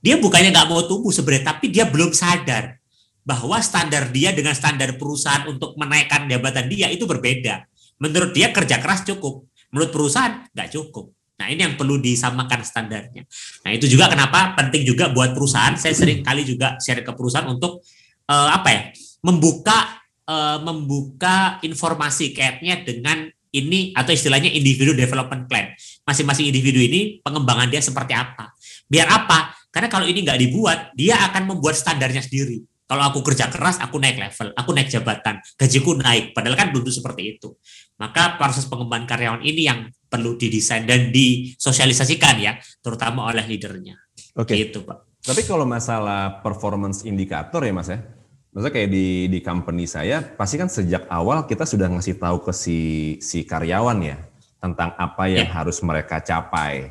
dia 0.04 0.16
bukannya 0.20 0.52
nggak 0.52 0.68
mau 0.68 0.84
tumbuh 0.84 1.12
sebenarnya, 1.12 1.56
tapi 1.56 1.72
dia 1.72 1.88
belum 1.88 2.12
sadar 2.12 2.80
bahwa 3.24 3.62
standar 3.64 4.12
dia 4.12 4.36
dengan 4.36 4.52
standar 4.56 4.96
perusahaan 5.00 5.48
untuk 5.48 5.78
menaikkan 5.80 6.28
jabatan 6.28 6.66
dia 6.68 6.88
itu 6.92 7.08
berbeda. 7.08 7.64
Menurut 8.00 8.32
dia 8.32 8.50
kerja 8.56 8.80
keras 8.80 9.04
cukup, 9.04 9.48
menurut 9.70 9.92
perusahaan 9.92 10.48
nggak 10.56 10.70
cukup. 10.72 11.12
Nah 11.40 11.48
ini 11.48 11.64
yang 11.64 11.76
perlu 11.80 12.00
disamakan 12.00 12.64
standarnya. 12.68 13.24
Nah 13.64 13.72
itu 13.72 13.88
juga 13.88 14.12
kenapa 14.12 14.56
penting 14.60 14.84
juga 14.84 15.08
buat 15.12 15.32
perusahaan. 15.32 15.76
Saya 15.80 15.96
sering 15.96 16.20
kali 16.20 16.44
juga 16.44 16.76
share 16.84 17.00
ke 17.04 17.12
perusahaan 17.16 17.48
untuk 17.48 17.80
uh, 18.28 18.50
apa 18.52 18.70
ya 18.72 18.82
membuka 19.24 20.04
uh, 20.28 20.60
membuka 20.60 21.64
informasi 21.64 22.36
kaitnya 22.36 22.84
dengan 22.84 23.32
ini 23.50 23.96
atau 23.98 24.14
istilahnya 24.14 24.52
individu 24.52 24.94
development 24.94 25.50
plan. 25.50 25.74
Masing-masing 26.06 26.52
individu 26.52 26.78
ini 26.78 27.24
pengembangan 27.24 27.72
dia 27.72 27.82
seperti 27.82 28.14
apa. 28.14 28.54
Biar 28.86 29.10
apa? 29.10 29.56
Karena 29.74 29.90
kalau 29.90 30.06
ini 30.06 30.26
nggak 30.26 30.40
dibuat, 30.50 30.94
dia 30.94 31.18
akan 31.30 31.56
membuat 31.56 31.78
standarnya 31.78 32.22
sendiri. 32.22 32.62
Kalau 32.90 33.06
aku 33.06 33.22
kerja 33.22 33.54
keras, 33.54 33.78
aku 33.78 34.02
naik 34.02 34.18
level, 34.18 34.50
aku 34.58 34.74
naik 34.74 34.90
jabatan, 34.90 35.38
gajiku 35.54 35.94
naik. 35.94 36.34
Padahal 36.34 36.58
kan 36.58 36.74
belum 36.74 36.90
seperti 36.90 37.38
itu. 37.38 37.54
Maka 38.02 38.34
proses 38.42 38.66
pengembangan 38.66 39.06
karyawan 39.06 39.46
ini 39.46 39.70
yang 39.70 39.86
perlu 40.10 40.34
didesain 40.34 40.90
dan 40.90 41.14
disosialisasikan 41.14 42.42
ya, 42.42 42.58
terutama 42.82 43.30
oleh 43.30 43.46
leadernya. 43.46 43.94
Oke. 44.34 44.58
Okay. 44.58 44.74
Itu 44.74 44.82
Pak. 44.90 45.22
Tapi 45.22 45.46
kalau 45.46 45.70
masalah 45.70 46.42
performance 46.42 47.06
indikator 47.06 47.62
ya 47.62 47.76
Mas 47.76 47.94
ya, 47.94 48.02
maksudnya 48.50 48.74
kayak 48.74 48.90
di 48.90 49.30
di 49.30 49.40
company 49.46 49.86
saya, 49.86 50.26
pasti 50.26 50.58
kan 50.58 50.72
sejak 50.72 51.06
awal 51.14 51.46
kita 51.46 51.70
sudah 51.70 51.94
ngasih 51.94 52.18
tahu 52.18 52.42
ke 52.42 52.56
si 52.56 52.80
si 53.22 53.46
karyawan 53.46 54.02
ya 54.02 54.18
tentang 54.58 54.98
apa 54.98 55.30
yang 55.30 55.46
yeah. 55.46 55.54
harus 55.54 55.78
mereka 55.86 56.26
capai, 56.26 56.90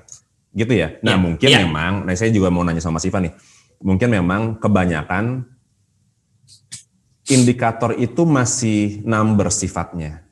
gitu 0.54 0.78
ya. 0.78 0.94
Nah 1.02 1.16
yeah. 1.16 1.18
mungkin 1.18 1.48
yeah. 1.50 1.66
memang, 1.66 2.06
nah 2.06 2.14
saya 2.14 2.30
juga 2.30 2.54
mau 2.54 2.62
nanya 2.62 2.78
sama 2.78 3.02
Mas 3.02 3.08
Ivan 3.10 3.26
nih, 3.26 3.34
mungkin 3.82 4.08
memang 4.12 4.42
kebanyakan 4.62 5.42
indikator 7.28 7.92
itu 7.96 8.24
masih 8.24 9.04
number 9.04 9.52
sifatnya. 9.52 10.24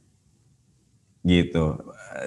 Gitu. 1.22 1.76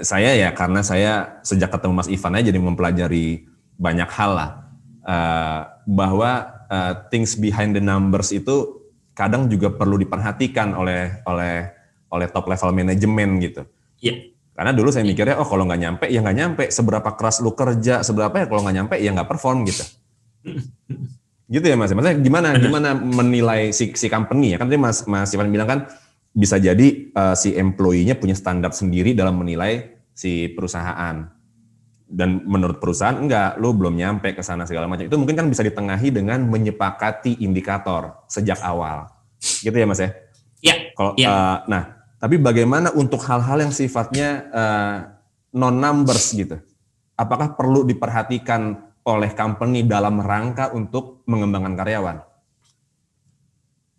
Saya 0.06 0.38
ya 0.38 0.54
karena 0.54 0.86
saya 0.86 1.42
sejak 1.42 1.74
ketemu 1.74 1.94
Mas 1.98 2.10
Ivan 2.10 2.38
aja 2.38 2.46
jadi 2.54 2.60
mempelajari 2.62 3.50
banyak 3.76 4.10
hal 4.14 4.32
lah. 4.38 4.52
Uh, 5.10 5.62
bahwa 5.90 6.62
uh, 6.70 6.94
things 7.10 7.34
behind 7.34 7.74
the 7.74 7.82
numbers 7.82 8.30
itu 8.30 8.86
kadang 9.18 9.50
juga 9.50 9.74
perlu 9.74 9.98
diperhatikan 9.98 10.78
oleh 10.78 11.26
oleh 11.26 11.74
oleh 12.14 12.28
top 12.30 12.46
level 12.46 12.72
manajemen 12.72 13.42
gitu. 13.42 13.66
Iya. 14.00 14.14
Yeah. 14.14 14.18
Karena 14.60 14.76
dulu 14.76 14.92
saya 14.92 15.08
mikirnya, 15.08 15.40
oh 15.40 15.48
kalau 15.48 15.64
nggak 15.64 15.80
nyampe 15.80 16.06
ya 16.12 16.20
nggak 16.20 16.38
nyampe. 16.38 16.64
Seberapa 16.68 17.16
keras 17.16 17.40
lu 17.40 17.56
kerja, 17.56 18.04
seberapa 18.04 18.36
ya 18.36 18.46
kalau 18.46 18.68
nggak 18.68 18.76
nyampe 18.76 18.96
ya 19.00 19.16
nggak 19.16 19.30
perform 19.32 19.64
gitu. 19.64 19.88
Gitu 21.50 21.66
ya 21.66 21.76
Mas. 21.76 21.90
Maksudnya 21.90 22.22
gimana 22.22 22.50
gimana 22.62 22.94
menilai 22.94 23.74
si 23.74 23.90
si 23.98 24.06
company 24.06 24.54
ya? 24.54 24.62
Kan 24.62 24.70
tadi 24.70 24.78
Mas 24.78 25.02
Mas 25.10 25.34
Ivan 25.34 25.50
bilang 25.50 25.66
kan 25.66 25.80
bisa 26.30 26.62
jadi 26.62 27.10
uh, 27.18 27.34
si 27.34 27.58
employee-nya 27.58 28.14
punya 28.22 28.38
standar 28.38 28.70
sendiri 28.70 29.18
dalam 29.18 29.42
menilai 29.42 29.98
si 30.14 30.48
perusahaan. 30.54 31.26
Dan 32.10 32.46
menurut 32.46 32.82
perusahaan 32.82 33.18
enggak, 33.18 33.62
lu 33.62 33.74
belum 33.74 33.94
nyampe 33.98 34.34
ke 34.34 34.42
sana 34.42 34.66
segala 34.66 34.90
macam. 34.90 35.06
Itu 35.06 35.18
mungkin 35.18 35.38
kan 35.38 35.46
bisa 35.50 35.62
ditengahi 35.62 36.10
dengan 36.10 36.42
menyepakati 36.46 37.42
indikator 37.42 38.26
sejak 38.30 38.62
awal. 38.62 39.10
Gitu 39.42 39.74
ya 39.74 39.86
Mas 39.90 40.02
ya? 40.02 40.10
Iya. 40.62 40.76
Kalau 40.94 41.12
ya. 41.18 41.28
uh, 41.30 41.58
nah, 41.70 41.84
tapi 42.20 42.36
bagaimana 42.42 42.92
untuk 42.94 43.24
hal-hal 43.24 43.64
yang 43.64 43.74
sifatnya 43.74 44.50
uh, 44.52 44.60
eh, 44.60 44.98
non 45.56 45.78
numbers 45.80 46.36
gitu? 46.36 46.60
Apakah 47.16 47.56
perlu 47.56 47.88
diperhatikan 47.88 48.89
oleh 49.06 49.32
company 49.36 49.88
dalam 49.88 50.20
rangka 50.20 50.72
untuk 50.76 51.24
mengembangkan 51.30 51.76
karyawan? 51.76 52.18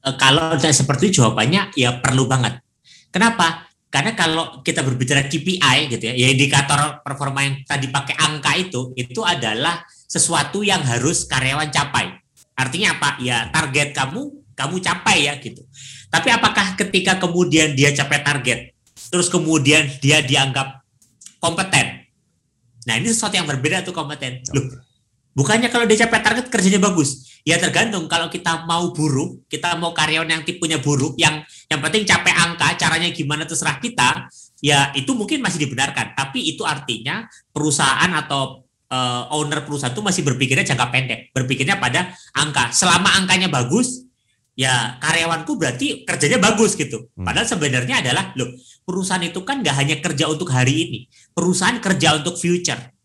Eh, 0.00 0.14
kalau 0.16 0.57
saya 0.57 0.73
seperti 0.73 1.12
jawabannya 1.12 1.76
ya 1.76 2.00
perlu 2.00 2.25
banget. 2.25 2.64
Kenapa? 3.12 3.69
Karena 3.90 4.14
kalau 4.14 4.62
kita 4.62 4.87
berbicara 4.87 5.26
KPI 5.26 5.90
gitu 5.90 6.04
ya, 6.07 6.14
ya 6.14 6.28
indikator 6.30 7.02
performa 7.02 7.42
yang 7.42 7.66
tadi 7.66 7.90
pakai 7.90 8.14
angka 8.16 8.54
itu, 8.54 8.95
itu 8.95 9.21
adalah 9.26 9.83
sesuatu 10.07 10.62
yang 10.62 10.78
harus 10.87 11.26
karyawan 11.26 11.75
capai. 11.75 12.14
Artinya 12.54 12.95
apa? 12.97 13.19
Ya 13.19 13.50
target 13.50 13.90
kamu, 13.90 14.54
kamu 14.54 14.76
capai 14.78 15.26
ya 15.26 15.35
gitu. 15.42 15.66
Tapi 16.07 16.28
apakah 16.30 16.78
ketika 16.78 17.19
kemudian 17.19 17.75
dia 17.75 17.90
capai 17.90 18.23
target, 18.23 18.78
terus 19.11 19.26
kemudian 19.26 19.90
dia 19.99 20.23
dianggap 20.23 20.87
kompeten? 21.42 22.07
Nah 22.87 22.95
ini 22.95 23.11
sesuatu 23.11 23.35
yang 23.37 23.49
berbeda 23.50 23.83
tuh 23.83 23.92
kompeten. 23.92 24.38
Loh, 24.54 24.71
Bukannya 25.40 25.73
kalau 25.73 25.88
dia 25.88 26.04
capai 26.04 26.20
target 26.20 26.52
kerjanya 26.52 26.76
bagus. 26.76 27.40
Ya 27.49 27.56
tergantung 27.56 28.04
kalau 28.12 28.28
kita 28.28 28.68
mau 28.68 28.92
buruk, 28.92 29.49
kita 29.49 29.73
mau 29.80 29.97
karyawan 29.97 30.28
yang 30.28 30.44
tipenya 30.44 30.76
buruk, 30.76 31.16
yang 31.16 31.40
yang 31.73 31.80
penting 31.80 32.04
capai 32.04 32.37
angka, 32.37 32.76
caranya 32.76 33.09
gimana 33.09 33.49
terserah 33.49 33.80
kita, 33.80 34.28
ya 34.61 34.92
itu 34.92 35.16
mungkin 35.16 35.40
masih 35.40 35.64
dibenarkan. 35.64 36.12
Tapi 36.12 36.44
itu 36.44 36.61
artinya 36.68 37.25
perusahaan 37.56 38.12
atau 38.12 38.68
uh, 38.92 39.32
owner 39.32 39.64
perusahaan 39.64 39.97
itu 39.97 40.04
masih 40.04 40.28
berpikirnya 40.28 40.68
jangka 40.68 40.92
pendek, 40.92 41.20
berpikirnya 41.32 41.80
pada 41.80 42.12
angka. 42.37 42.68
Selama 42.76 43.09
angkanya 43.16 43.49
bagus, 43.49 44.04
ya 44.52 45.00
karyawanku 45.00 45.56
berarti 45.56 46.04
kerjanya 46.04 46.37
bagus 46.37 46.76
gitu. 46.76 47.09
Hmm. 47.16 47.25
Padahal 47.25 47.49
sebenarnya 47.49 48.04
adalah 48.04 48.37
loh 48.37 48.52
perusahaan 48.85 49.25
itu 49.25 49.40
kan 49.49 49.64
nggak 49.64 49.76
hanya 49.80 49.97
kerja 50.04 50.28
untuk 50.28 50.52
hari 50.52 50.85
ini, 50.85 50.99
perusahaan 51.32 51.80
kerja 51.80 52.20
untuk 52.20 52.37
future 52.37 53.00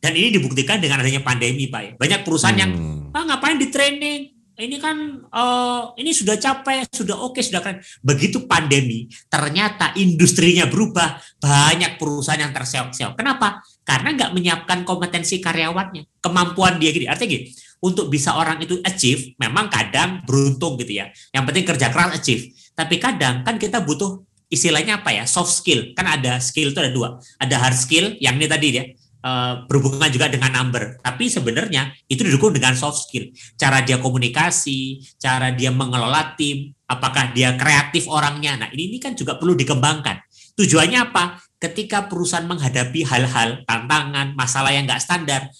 dan 0.00 0.16
ini 0.16 0.32
dibuktikan 0.32 0.80
dengan 0.80 1.04
adanya 1.04 1.20
pandemi, 1.20 1.68
Pak. 1.68 1.80
Ya. 1.84 1.92
Banyak 2.00 2.20
perusahaan 2.24 2.56
hmm. 2.56 2.64
yang 2.64 2.72
ah, 3.12 3.24
ngapain 3.28 3.60
di 3.60 3.68
training? 3.68 4.20
Ini 4.60 4.76
kan 4.76 5.24
uh, 5.32 5.96
ini 5.96 6.12
sudah 6.12 6.36
capek, 6.36 6.84
sudah 6.92 7.16
oke, 7.16 7.36
okay, 7.36 7.42
sudah 7.48 7.64
keren. 7.64 7.80
Begitu 8.04 8.44
pandemi, 8.44 9.08
ternyata 9.32 9.96
industrinya 9.96 10.68
berubah. 10.68 11.16
Banyak 11.40 11.96
perusahaan 11.96 12.36
yang 12.36 12.52
terseok-seok. 12.52 13.16
Kenapa? 13.16 13.64
Karena 13.88 14.12
nggak 14.12 14.36
menyiapkan 14.36 14.84
kompetensi 14.84 15.40
karyawannya, 15.40 16.20
kemampuan 16.20 16.76
dia 16.76 16.92
gitu. 16.92 17.08
Artinya 17.08 17.40
gini, 17.40 17.44
untuk 17.80 18.12
bisa 18.12 18.36
orang 18.36 18.60
itu 18.60 18.76
achieve, 18.84 19.32
memang 19.40 19.72
kadang 19.72 20.20
beruntung 20.28 20.76
gitu 20.76 20.92
ya. 20.92 21.08
Yang 21.32 21.44
penting 21.48 21.64
kerja 21.64 21.86
keras 21.88 22.20
achieve. 22.20 22.52
Tapi 22.76 23.00
kadang 23.00 23.40
kan 23.40 23.56
kita 23.56 23.80
butuh 23.80 24.20
istilahnya 24.50 25.00
apa 25.00 25.14
ya 25.14 25.24
soft 25.30 25.54
skill 25.54 25.94
kan 25.94 26.10
ada 26.10 26.42
skill 26.42 26.74
itu 26.74 26.78
ada 26.82 26.90
dua 26.90 27.22
ada 27.38 27.54
hard 27.54 27.78
skill 27.78 28.18
yang 28.18 28.34
ini 28.34 28.50
tadi 28.50 28.68
ya 28.74 28.84
uh, 29.24 29.64
berhubungan 29.68 30.08
juga 30.08 30.28
dengan 30.28 30.52
number, 30.52 31.00
tapi 31.00 31.28
sebenarnya 31.28 31.92
itu 32.08 32.24
didukung 32.24 32.52
dengan 32.52 32.76
soft 32.76 33.08
skill. 33.08 33.32
Cara 33.56 33.84
dia 33.84 34.00
komunikasi, 34.00 35.00
cara 35.20 35.52
dia 35.52 35.72
mengelola 35.72 36.34
tim, 36.36 36.72
apakah 36.88 37.32
dia 37.32 37.54
kreatif 37.54 38.08
orangnya. 38.08 38.56
Nah, 38.56 38.68
ini, 38.72 38.92
ini 38.92 38.98
kan 38.98 39.16
juga 39.16 39.36
perlu 39.36 39.56
dikembangkan. 39.56 40.20
Tujuannya 40.56 40.98
apa? 41.00 41.40
Ketika 41.60 42.08
perusahaan 42.08 42.48
menghadapi 42.48 43.04
hal-hal, 43.04 43.64
tantangan, 43.68 44.32
masalah 44.32 44.72
yang 44.72 44.88
nggak 44.88 45.00
standar, 45.00 45.52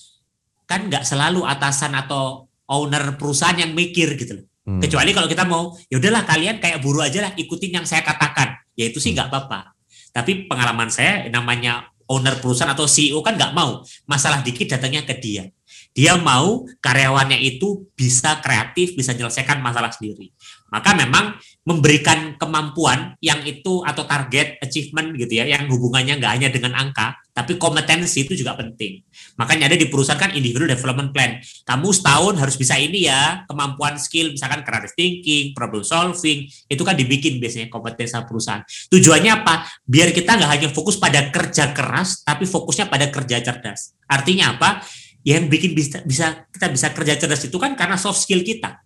kan 0.64 0.88
nggak 0.88 1.04
selalu 1.04 1.44
atasan 1.44 1.92
atau 1.92 2.48
owner 2.70 3.18
perusahaan 3.18 3.58
yang 3.58 3.74
mikir 3.74 4.14
gitu 4.14 4.40
loh. 4.40 4.46
Hmm. 4.64 4.78
Kecuali 4.78 5.10
kalau 5.10 5.26
kita 5.26 5.42
mau, 5.42 5.74
ya 5.90 5.98
udahlah 5.98 6.22
kalian 6.22 6.62
kayak 6.62 6.78
buru 6.78 7.02
aja 7.02 7.26
lah 7.26 7.32
ikutin 7.34 7.82
yang 7.82 7.86
saya 7.88 8.06
katakan. 8.06 8.54
Ya 8.78 8.86
itu 8.86 9.02
sih 9.02 9.12
nggak 9.12 9.28
apa-apa. 9.28 9.74
Tapi 10.14 10.46
pengalaman 10.46 10.90
saya 10.90 11.26
namanya 11.30 11.89
owner 12.10 12.36
perusahaan 12.42 12.74
atau 12.74 12.90
CEO 12.90 13.22
kan 13.22 13.38
nggak 13.38 13.54
mau 13.54 13.86
masalah 14.10 14.42
dikit 14.42 14.74
datangnya 14.74 15.06
ke 15.06 15.14
dia. 15.22 15.46
Dia 15.90 16.18
mau 16.18 16.66
karyawannya 16.82 17.38
itu 17.42 17.86
bisa 17.94 18.38
kreatif, 18.42 18.94
bisa 18.94 19.14
menyelesaikan 19.14 19.58
masalah 19.58 19.90
sendiri. 19.90 20.30
Maka 20.70 20.94
memang 20.94 21.34
memberikan 21.60 22.40
kemampuan 22.40 23.14
yang 23.20 23.44
itu 23.44 23.84
atau 23.84 24.08
target 24.08 24.56
achievement 24.64 25.12
gitu 25.18 25.42
ya, 25.42 25.44
yang 25.44 25.68
hubungannya 25.68 26.16
nggak 26.16 26.32
hanya 26.32 26.48
dengan 26.48 26.72
angka, 26.72 27.20
tapi 27.30 27.60
kompetensi 27.60 28.24
itu 28.24 28.32
juga 28.32 28.56
penting. 28.56 29.04
Makanya 29.36 29.68
ada 29.68 29.76
di 29.76 29.86
perusahaan 29.86 30.16
kan 30.16 30.32
individual 30.32 30.72
development 30.72 31.12
plan. 31.12 31.36
Kamu 31.68 31.92
setahun 31.92 32.40
harus 32.40 32.56
bisa 32.56 32.80
ini 32.80 33.06
ya, 33.06 33.44
kemampuan 33.44 34.00
skill, 34.00 34.32
misalkan 34.32 34.64
creative 34.64 34.96
thinking, 34.96 35.52
problem 35.52 35.84
solving, 35.84 36.48
itu 36.48 36.82
kan 36.82 36.96
dibikin 36.96 37.36
biasanya 37.36 37.68
kompetensi 37.68 38.16
perusahaan. 38.24 38.64
Tujuannya 38.88 39.30
apa? 39.30 39.68
Biar 39.84 40.16
kita 40.16 40.40
nggak 40.40 40.50
hanya 40.50 40.68
fokus 40.72 40.96
pada 40.96 41.28
kerja 41.28 41.76
keras, 41.76 42.24
tapi 42.24 42.48
fokusnya 42.48 42.88
pada 42.88 43.12
kerja 43.12 43.36
cerdas. 43.44 43.94
Artinya 44.08 44.56
apa? 44.56 44.80
Yang 45.20 45.44
bikin 45.52 45.70
bisa, 45.76 46.00
bisa 46.08 46.48
kita 46.48 46.72
bisa 46.72 46.88
kerja 46.96 47.14
cerdas 47.20 47.44
itu 47.44 47.56
kan 47.60 47.76
karena 47.76 48.00
soft 48.00 48.24
skill 48.24 48.40
kita 48.40 48.80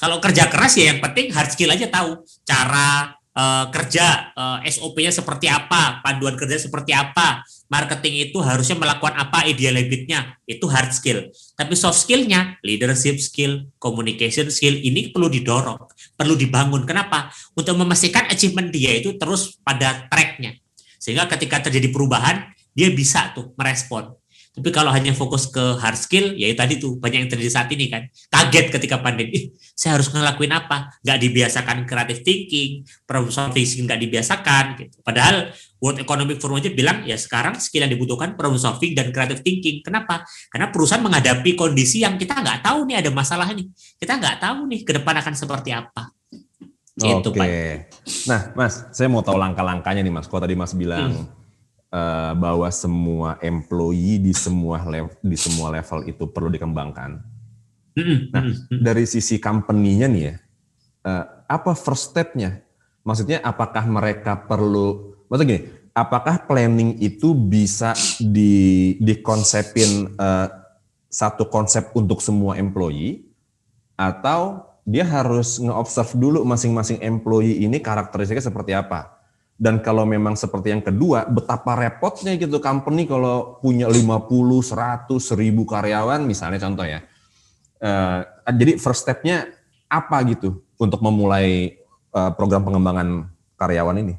kalau 0.00 0.16
kerja 0.18 0.48
keras 0.48 0.74
ya 0.80 0.96
yang 0.96 1.04
penting 1.04 1.28
hard 1.30 1.52
skill 1.52 1.70
aja 1.70 1.86
tahu 1.92 2.24
cara 2.48 3.20
uh, 3.34 3.66
kerja 3.70 4.34
uh, 4.34 4.58
SOP-nya 4.66 5.12
seperti 5.14 5.46
apa, 5.46 6.02
panduan 6.02 6.34
kerja 6.34 6.58
seperti 6.58 6.92
apa, 6.94 7.44
marketing 7.70 8.30
itu 8.30 8.38
harusnya 8.42 8.76
melakukan 8.78 9.14
apa 9.16 9.46
ideal 9.46 9.78
habitnya, 9.78 10.34
itu 10.46 10.66
hard 10.66 10.90
skill. 10.90 11.28
Tapi 11.54 11.74
soft 11.76 12.00
skill-nya, 12.02 12.58
leadership 12.64 13.20
skill, 13.22 13.70
communication 13.78 14.48
skill, 14.50 14.74
ini 14.74 15.10
perlu 15.14 15.30
didorong, 15.30 15.78
perlu 16.16 16.34
dibangun. 16.34 16.84
Kenapa? 16.86 17.30
Untuk 17.54 17.76
memastikan 17.78 18.26
achievement 18.28 18.72
dia 18.72 18.96
itu 18.98 19.14
terus 19.16 19.58
pada 19.62 20.08
track-nya. 20.10 20.56
Sehingga 21.00 21.24
ketika 21.30 21.64
terjadi 21.70 21.88
perubahan, 21.88 22.52
dia 22.76 22.92
bisa 22.92 23.32
tuh 23.32 23.56
merespon. 23.56 24.19
Tapi 24.60 24.76
kalau 24.76 24.92
hanya 24.92 25.16
fokus 25.16 25.48
ke 25.48 25.80
hard 25.80 25.96
skill, 25.96 26.36
ya 26.36 26.52
tadi 26.52 26.76
tuh 26.76 27.00
banyak 27.00 27.24
yang 27.24 27.30
terjadi 27.32 27.48
saat 27.48 27.72
ini 27.72 27.88
kan. 27.88 28.04
Kaget 28.28 28.68
ketika 28.68 29.00
pandemi, 29.00 29.56
saya 29.72 29.96
harus 29.96 30.12
ngelakuin 30.12 30.52
apa? 30.52 30.92
Gak 31.00 31.16
dibiasakan 31.16 31.88
creative 31.88 32.20
thinking, 32.20 32.84
problem 33.08 33.32
solving 33.32 33.88
gak 33.88 33.96
dibiasakan. 33.96 34.76
Gitu. 34.76 35.00
Padahal 35.00 35.48
World 35.80 36.04
Economic 36.04 36.44
Forum 36.44 36.60
aja 36.60 36.68
bilang 36.68 37.08
ya 37.08 37.16
sekarang 37.16 37.56
skill 37.56 37.88
yang 37.88 37.92
dibutuhkan 37.96 38.36
problem 38.36 38.60
solving 38.60 38.92
dan 38.92 39.08
creative 39.16 39.40
thinking. 39.40 39.80
Kenapa? 39.80 40.28
Karena 40.52 40.68
perusahaan 40.68 41.00
menghadapi 41.00 41.56
kondisi 41.56 42.04
yang 42.04 42.20
kita 42.20 42.36
nggak 42.36 42.60
tahu 42.60 42.84
nih 42.84 43.00
ada 43.00 43.08
masalah 43.08 43.48
nih. 43.48 43.64
Kita 43.96 44.20
nggak 44.20 44.44
tahu 44.44 44.68
nih 44.68 44.80
ke 44.84 44.92
depan 44.92 45.24
akan 45.24 45.32
seperti 45.32 45.72
apa. 45.72 46.12
Gitu, 47.00 47.32
Oke. 47.32 47.40
Okay. 47.40 47.70
Nah, 48.28 48.52
Mas, 48.52 48.84
saya 48.92 49.08
mau 49.08 49.24
tahu 49.24 49.40
langkah-langkahnya 49.40 50.04
nih, 50.04 50.12
Mas. 50.12 50.28
Kalau 50.28 50.44
tadi 50.44 50.52
Mas 50.52 50.76
bilang 50.76 51.16
hmm 51.16 51.39
uh, 51.90 52.32
bahwa 52.38 52.70
semua 52.72 53.36
employee 53.42 54.18
di 54.22 54.32
semua 54.32 54.82
level 54.82 55.14
di 55.20 55.36
semua 55.36 55.74
level 55.74 56.06
itu 56.08 56.24
perlu 56.30 56.48
dikembangkan. 56.50 57.20
Nah, 58.30 58.44
dari 58.70 59.04
sisi 59.04 59.36
company-nya 59.36 60.06
nih 60.08 60.22
ya, 60.22 60.34
uh, 61.04 61.24
apa 61.50 61.74
first 61.76 62.14
step-nya? 62.14 62.62
Maksudnya 63.02 63.42
apakah 63.42 63.84
mereka 63.84 64.38
perlu, 64.38 65.18
maksudnya 65.26 65.48
gini, 65.50 65.62
apakah 65.92 66.46
planning 66.46 66.96
itu 67.02 67.34
bisa 67.34 67.92
di 68.22 68.94
dikonsepin 69.02 70.16
uh, 70.16 70.48
satu 71.10 71.50
konsep 71.50 71.90
untuk 71.92 72.22
semua 72.22 72.54
employee 72.56 73.26
atau 73.98 74.64
dia 74.86 75.04
harus 75.04 75.60
nge-observe 75.60 76.16
dulu 76.16 76.40
masing-masing 76.46 77.02
employee 77.04 77.66
ini 77.66 77.82
karakteristiknya 77.82 78.46
seperti 78.46 78.72
apa? 78.72 79.19
Dan 79.60 79.84
kalau 79.84 80.08
memang 80.08 80.40
seperti 80.40 80.72
yang 80.72 80.80
kedua, 80.80 81.28
betapa 81.28 81.76
repotnya 81.76 82.32
gitu 82.40 82.56
company 82.64 83.04
kalau 83.04 83.60
punya 83.60 83.92
50, 83.92 84.00
100, 84.00 85.04
1000 85.04 85.52
karyawan 85.68 86.24
misalnya 86.24 86.56
contoh 86.64 86.88
ya. 86.88 87.04
Uh, 87.76 88.24
jadi 88.48 88.80
first 88.80 89.04
step-nya 89.04 89.52
apa 89.84 90.24
gitu 90.32 90.64
untuk 90.80 91.04
memulai 91.04 91.76
uh, 92.16 92.32
program 92.32 92.64
pengembangan 92.64 93.28
karyawan 93.60 94.00
ini? 94.00 94.14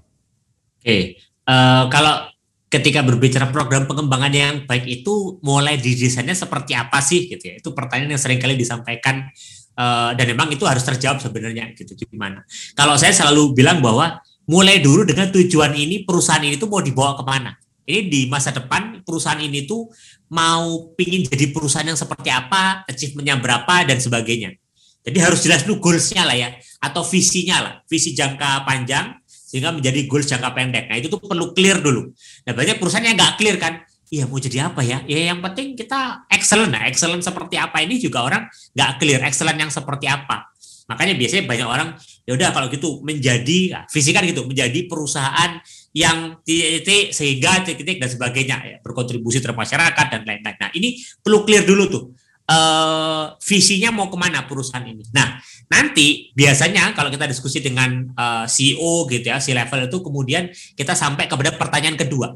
Oke, 0.77 0.85
okay. 0.85 1.01
uh, 1.49 1.53
eh, 1.53 1.83
kalau 1.89 2.29
ketika 2.69 3.01
berbicara 3.01 3.49
program 3.49 3.89
pengembangan 3.89 4.33
yang 4.33 4.53
baik 4.69 4.85
itu 4.85 5.41
mulai 5.41 5.77
didesainnya 5.77 6.37
seperti 6.37 6.77
apa 6.77 7.01
sih 7.01 7.25
gitu 7.25 7.49
ya? 7.49 7.57
Itu 7.57 7.73
pertanyaan 7.73 8.13
yang 8.13 8.21
sering 8.21 8.37
kali 8.37 8.53
disampaikan 8.53 9.25
uh, 9.73 10.13
dan 10.13 10.25
memang 10.29 10.53
itu 10.53 10.65
harus 10.69 10.85
terjawab 10.85 11.17
sebenarnya 11.17 11.73
gitu 11.73 11.97
gimana. 11.97 12.45
Kalau 12.77 12.93
saya 12.97 13.13
selalu 13.13 13.57
bilang 13.57 13.81
bahwa 13.81 14.21
mulai 14.51 14.83
dulu 14.83 15.07
dengan 15.07 15.31
tujuan 15.31 15.71
ini 15.71 16.03
perusahaan 16.03 16.43
ini 16.43 16.59
tuh 16.59 16.67
mau 16.67 16.83
dibawa 16.83 17.15
ke 17.15 17.23
mana. 17.23 17.55
Ini 17.87 18.11
di 18.11 18.21
masa 18.27 18.51
depan 18.51 18.99
perusahaan 19.07 19.39
ini 19.39 19.63
tuh 19.63 19.87
mau 20.27 20.91
pingin 20.99 21.23
jadi 21.23 21.55
perusahaan 21.55 21.87
yang 21.87 21.95
seperti 21.95 22.27
apa, 22.27 22.83
achievementnya 22.83 23.39
berapa 23.39 23.87
dan 23.87 23.95
sebagainya. 24.03 24.59
Jadi 25.01 25.17
harus 25.17 25.39
jelas 25.41 25.63
dulu 25.63 25.89
goalsnya 25.89 26.27
lah 26.27 26.35
ya, 26.35 26.51
atau 26.83 27.01
visinya 27.01 27.57
lah, 27.63 27.73
visi 27.87 28.11
jangka 28.11 28.67
panjang 28.67 29.17
sehingga 29.25 29.73
menjadi 29.73 30.05
goals 30.05 30.29
jangka 30.29 30.51
pendek. 30.51 30.85
Nah 30.91 30.95
itu 30.99 31.07
tuh 31.09 31.19
perlu 31.23 31.55
clear 31.55 31.79
dulu. 31.79 32.11
Nah 32.45 32.53
banyak 32.53 32.77
perusahaan 32.77 33.07
yang 33.07 33.17
nggak 33.17 33.39
clear 33.39 33.57
kan, 33.57 33.81
Iya 34.11 34.27
mau 34.27 34.43
jadi 34.43 34.67
apa 34.67 34.83
ya? 34.83 34.99
Ya 35.07 35.31
yang 35.31 35.39
penting 35.39 35.71
kita 35.71 36.27
excellent. 36.27 36.75
Nah 36.75 36.83
excellent 36.83 37.23
seperti 37.23 37.55
apa 37.55 37.79
ini 37.79 37.95
juga 37.95 38.27
orang 38.27 38.43
nggak 38.75 38.99
clear. 38.99 39.23
Excellent 39.23 39.55
yang 39.55 39.71
seperti 39.71 40.11
apa? 40.11 40.50
Makanya 40.91 41.15
biasanya 41.15 41.43
banyak 41.47 41.67
orang 41.67 41.89
ya 42.27 42.35
udah 42.35 42.49
kalau 42.51 42.67
gitu 42.67 42.99
menjadi 43.01 43.59
nah, 43.71 43.83
visi 43.87 44.11
kan 44.11 44.27
gitu 44.27 44.43
menjadi 44.43 44.85
perusahaan 44.91 45.57
yang 45.95 46.39
titik 46.43 47.15
sehingga 47.15 47.63
titik 47.63 47.99
dan 47.99 48.09
sebagainya 48.11 48.57
ya, 48.63 48.77
berkontribusi 48.83 49.39
terhadap 49.39 49.63
masyarakat 49.63 50.05
dan 50.11 50.21
lain-lain. 50.27 50.57
Nah 50.59 50.69
ini 50.75 50.99
perlu 51.23 51.43
clear 51.47 51.63
dulu 51.63 51.83
tuh 51.87 52.03
uh, 52.51 53.35
visinya 53.39 53.89
mau 53.91 54.07
ke 54.11 54.17
mana 54.19 54.43
perusahaan 54.47 54.83
ini. 54.83 55.03
Nah 55.15 55.39
nanti 55.71 56.31
biasanya 56.35 56.91
kalau 56.91 57.07
kita 57.07 57.27
diskusi 57.27 57.63
dengan 57.63 58.11
uh, 58.15 58.43
eh, 58.43 58.45
CEO 58.51 59.07
gitu 59.07 59.27
ya, 59.31 59.39
si 59.39 59.55
level 59.55 59.87
itu 59.87 59.97
kemudian 60.03 60.51
kita 60.75 60.95
sampai 60.95 61.31
kepada 61.31 61.55
pertanyaan 61.55 61.95
kedua. 61.95 62.35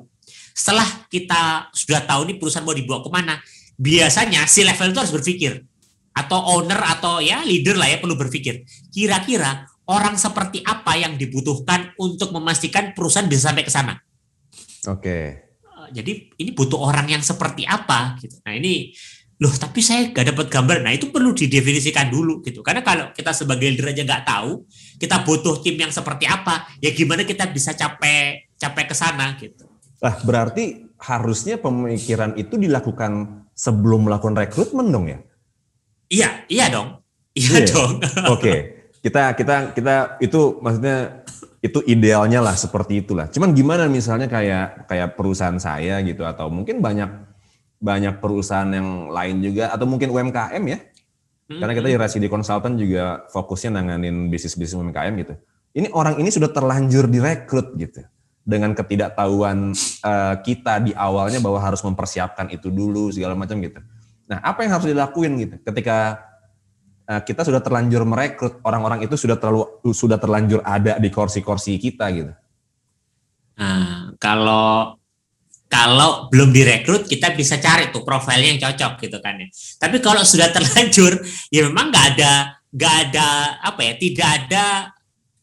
Setelah 0.56 0.88
kita 1.12 1.68
sudah 1.76 2.08
tahu 2.08 2.32
nih 2.32 2.36
perusahaan 2.40 2.64
mau 2.64 2.72
dibawa 2.72 3.04
ke 3.04 3.12
mana, 3.12 3.36
biasanya 3.76 4.48
si 4.48 4.64
level 4.64 4.96
itu 4.96 5.00
harus 5.04 5.12
berpikir 5.12 5.64
atau 6.16 6.40
owner 6.58 6.80
atau 6.80 7.20
ya 7.20 7.44
leader 7.44 7.76
lah 7.76 7.92
ya 7.92 8.00
perlu 8.00 8.16
berpikir 8.16 8.64
kira-kira 8.90 9.68
orang 9.86 10.18
seperti 10.18 10.66
apa 10.66 10.98
yang 10.98 11.20
dibutuhkan 11.20 11.94
untuk 12.02 12.34
memastikan 12.34 12.96
perusahaan 12.98 13.30
bisa 13.30 13.52
sampai 13.52 13.64
ke 13.68 13.72
sana. 13.72 13.94
Oke. 14.90 15.02
Okay. 15.02 15.24
Eh, 15.62 15.88
jadi 15.94 16.12
ini 16.42 16.52
butuh 16.56 16.82
orang 16.82 17.06
yang 17.10 17.22
seperti 17.22 17.66
apa 17.68 18.18
gitu. 18.18 18.42
Nah 18.42 18.54
ini 18.58 18.94
loh 19.36 19.52
tapi 19.52 19.84
saya 19.84 20.10
gak 20.10 20.34
dapat 20.34 20.48
gambar. 20.48 20.82
Nah 20.82 20.96
itu 20.96 21.12
perlu 21.12 21.36
didefinisikan 21.36 22.10
dulu 22.10 22.42
gitu. 22.42 22.64
Karena 22.66 22.82
kalau 22.82 23.12
kita 23.14 23.36
sebagai 23.36 23.68
leader 23.68 23.92
aja 23.92 24.02
nggak 24.08 24.24
tahu 24.26 24.66
kita 24.98 25.22
butuh 25.28 25.60
tim 25.62 25.76
yang 25.76 25.92
seperti 25.92 26.26
apa, 26.26 26.66
ya 26.80 26.90
gimana 26.96 27.28
kita 27.28 27.52
bisa 27.52 27.76
capek 27.76 28.56
capek 28.56 28.86
ke 28.90 28.96
sana 28.96 29.36
gitu. 29.38 29.68
Nah 30.02 30.16
berarti 30.24 30.88
harusnya 30.98 31.60
pemikiran 31.60 32.34
itu 32.40 32.56
dilakukan 32.56 33.44
sebelum 33.54 34.08
melakukan 34.08 34.40
rekrutmen 34.40 34.90
dong 34.90 35.06
ya? 35.12 35.20
Iya, 36.16 36.30
iya 36.48 36.66
dong. 36.72 36.88
Iya 37.36 37.52
yeah. 37.60 37.68
dong. 37.68 37.92
Oke. 38.36 38.40
Okay. 38.40 38.58
Kita 39.04 39.38
kita 39.38 39.56
kita 39.78 40.18
itu 40.18 40.58
maksudnya 40.64 41.22
itu 41.62 41.82
idealnya 41.86 42.40
lah 42.42 42.56
seperti 42.56 43.06
itulah. 43.06 43.28
Cuman 43.30 43.52
gimana 43.54 43.86
misalnya 43.92 44.26
kayak 44.32 44.90
kayak 44.90 45.14
perusahaan 45.20 45.58
saya 45.60 46.02
gitu 46.02 46.26
atau 46.26 46.50
mungkin 46.50 46.82
banyak 46.82 47.10
banyak 47.82 48.18
perusahaan 48.18 48.70
yang 48.70 49.12
lain 49.12 49.46
juga 49.46 49.70
atau 49.74 49.86
mungkin 49.86 50.10
UMKM 50.10 50.64
ya. 50.66 50.80
Hmm. 51.46 51.62
Karena 51.62 51.74
kita 51.78 51.88
di 51.90 51.98
Residi 52.02 52.28
Consultant 52.32 52.74
juga 52.78 53.26
fokusnya 53.30 53.78
nanganin 53.78 54.34
bisnis-bisnis 54.34 54.78
UMKM 54.78 55.14
gitu. 55.22 55.34
Ini 55.76 55.92
orang 55.94 56.18
ini 56.18 56.32
sudah 56.34 56.50
terlanjur 56.50 57.06
direkrut 57.12 57.78
gitu. 57.78 58.02
Dengan 58.46 58.78
ketidaktahuan 58.78 59.74
uh, 60.06 60.36
kita 60.46 60.82
di 60.82 60.94
awalnya 60.94 61.42
bahwa 61.42 61.58
harus 61.58 61.82
mempersiapkan 61.82 62.50
itu 62.54 62.70
dulu 62.70 63.10
segala 63.10 63.34
macam 63.34 63.58
gitu. 63.62 63.82
Nah, 64.26 64.42
apa 64.42 64.66
yang 64.66 64.78
harus 64.78 64.90
dilakuin 64.90 65.38
gitu 65.38 65.56
ketika 65.62 66.18
uh, 67.06 67.22
kita 67.22 67.46
sudah 67.46 67.62
terlanjur 67.62 68.02
merekrut 68.10 68.58
orang-orang 68.66 69.06
itu 69.06 69.14
sudah 69.14 69.38
terlalu 69.38 69.70
sudah 69.94 70.18
terlanjur 70.18 70.66
ada 70.66 70.98
di 70.98 71.10
kursi-kursi 71.14 71.78
kita 71.78 72.10
gitu. 72.10 72.34
Nah, 73.56 74.18
kalau 74.18 74.98
kalau 75.70 76.30
belum 76.34 76.50
direkrut 76.54 77.06
kita 77.06 77.34
bisa 77.38 77.62
cari 77.62 77.94
tuh 77.94 78.02
profilnya 78.02 78.58
yang 78.58 78.62
cocok 78.62 78.94
gitu 79.02 79.18
kan 79.22 79.38
ya. 79.38 79.48
Tapi 79.78 80.02
kalau 80.02 80.26
sudah 80.32 80.50
terlanjur 80.50 81.22
ya 81.54 81.62
memang 81.70 81.94
nggak 81.94 82.06
ada 82.18 82.34
nggak 82.76 82.96
ada 83.08 83.30
apa 83.64 83.82
ya 83.88 83.94
tidak 83.96 84.30
ada 84.42 84.66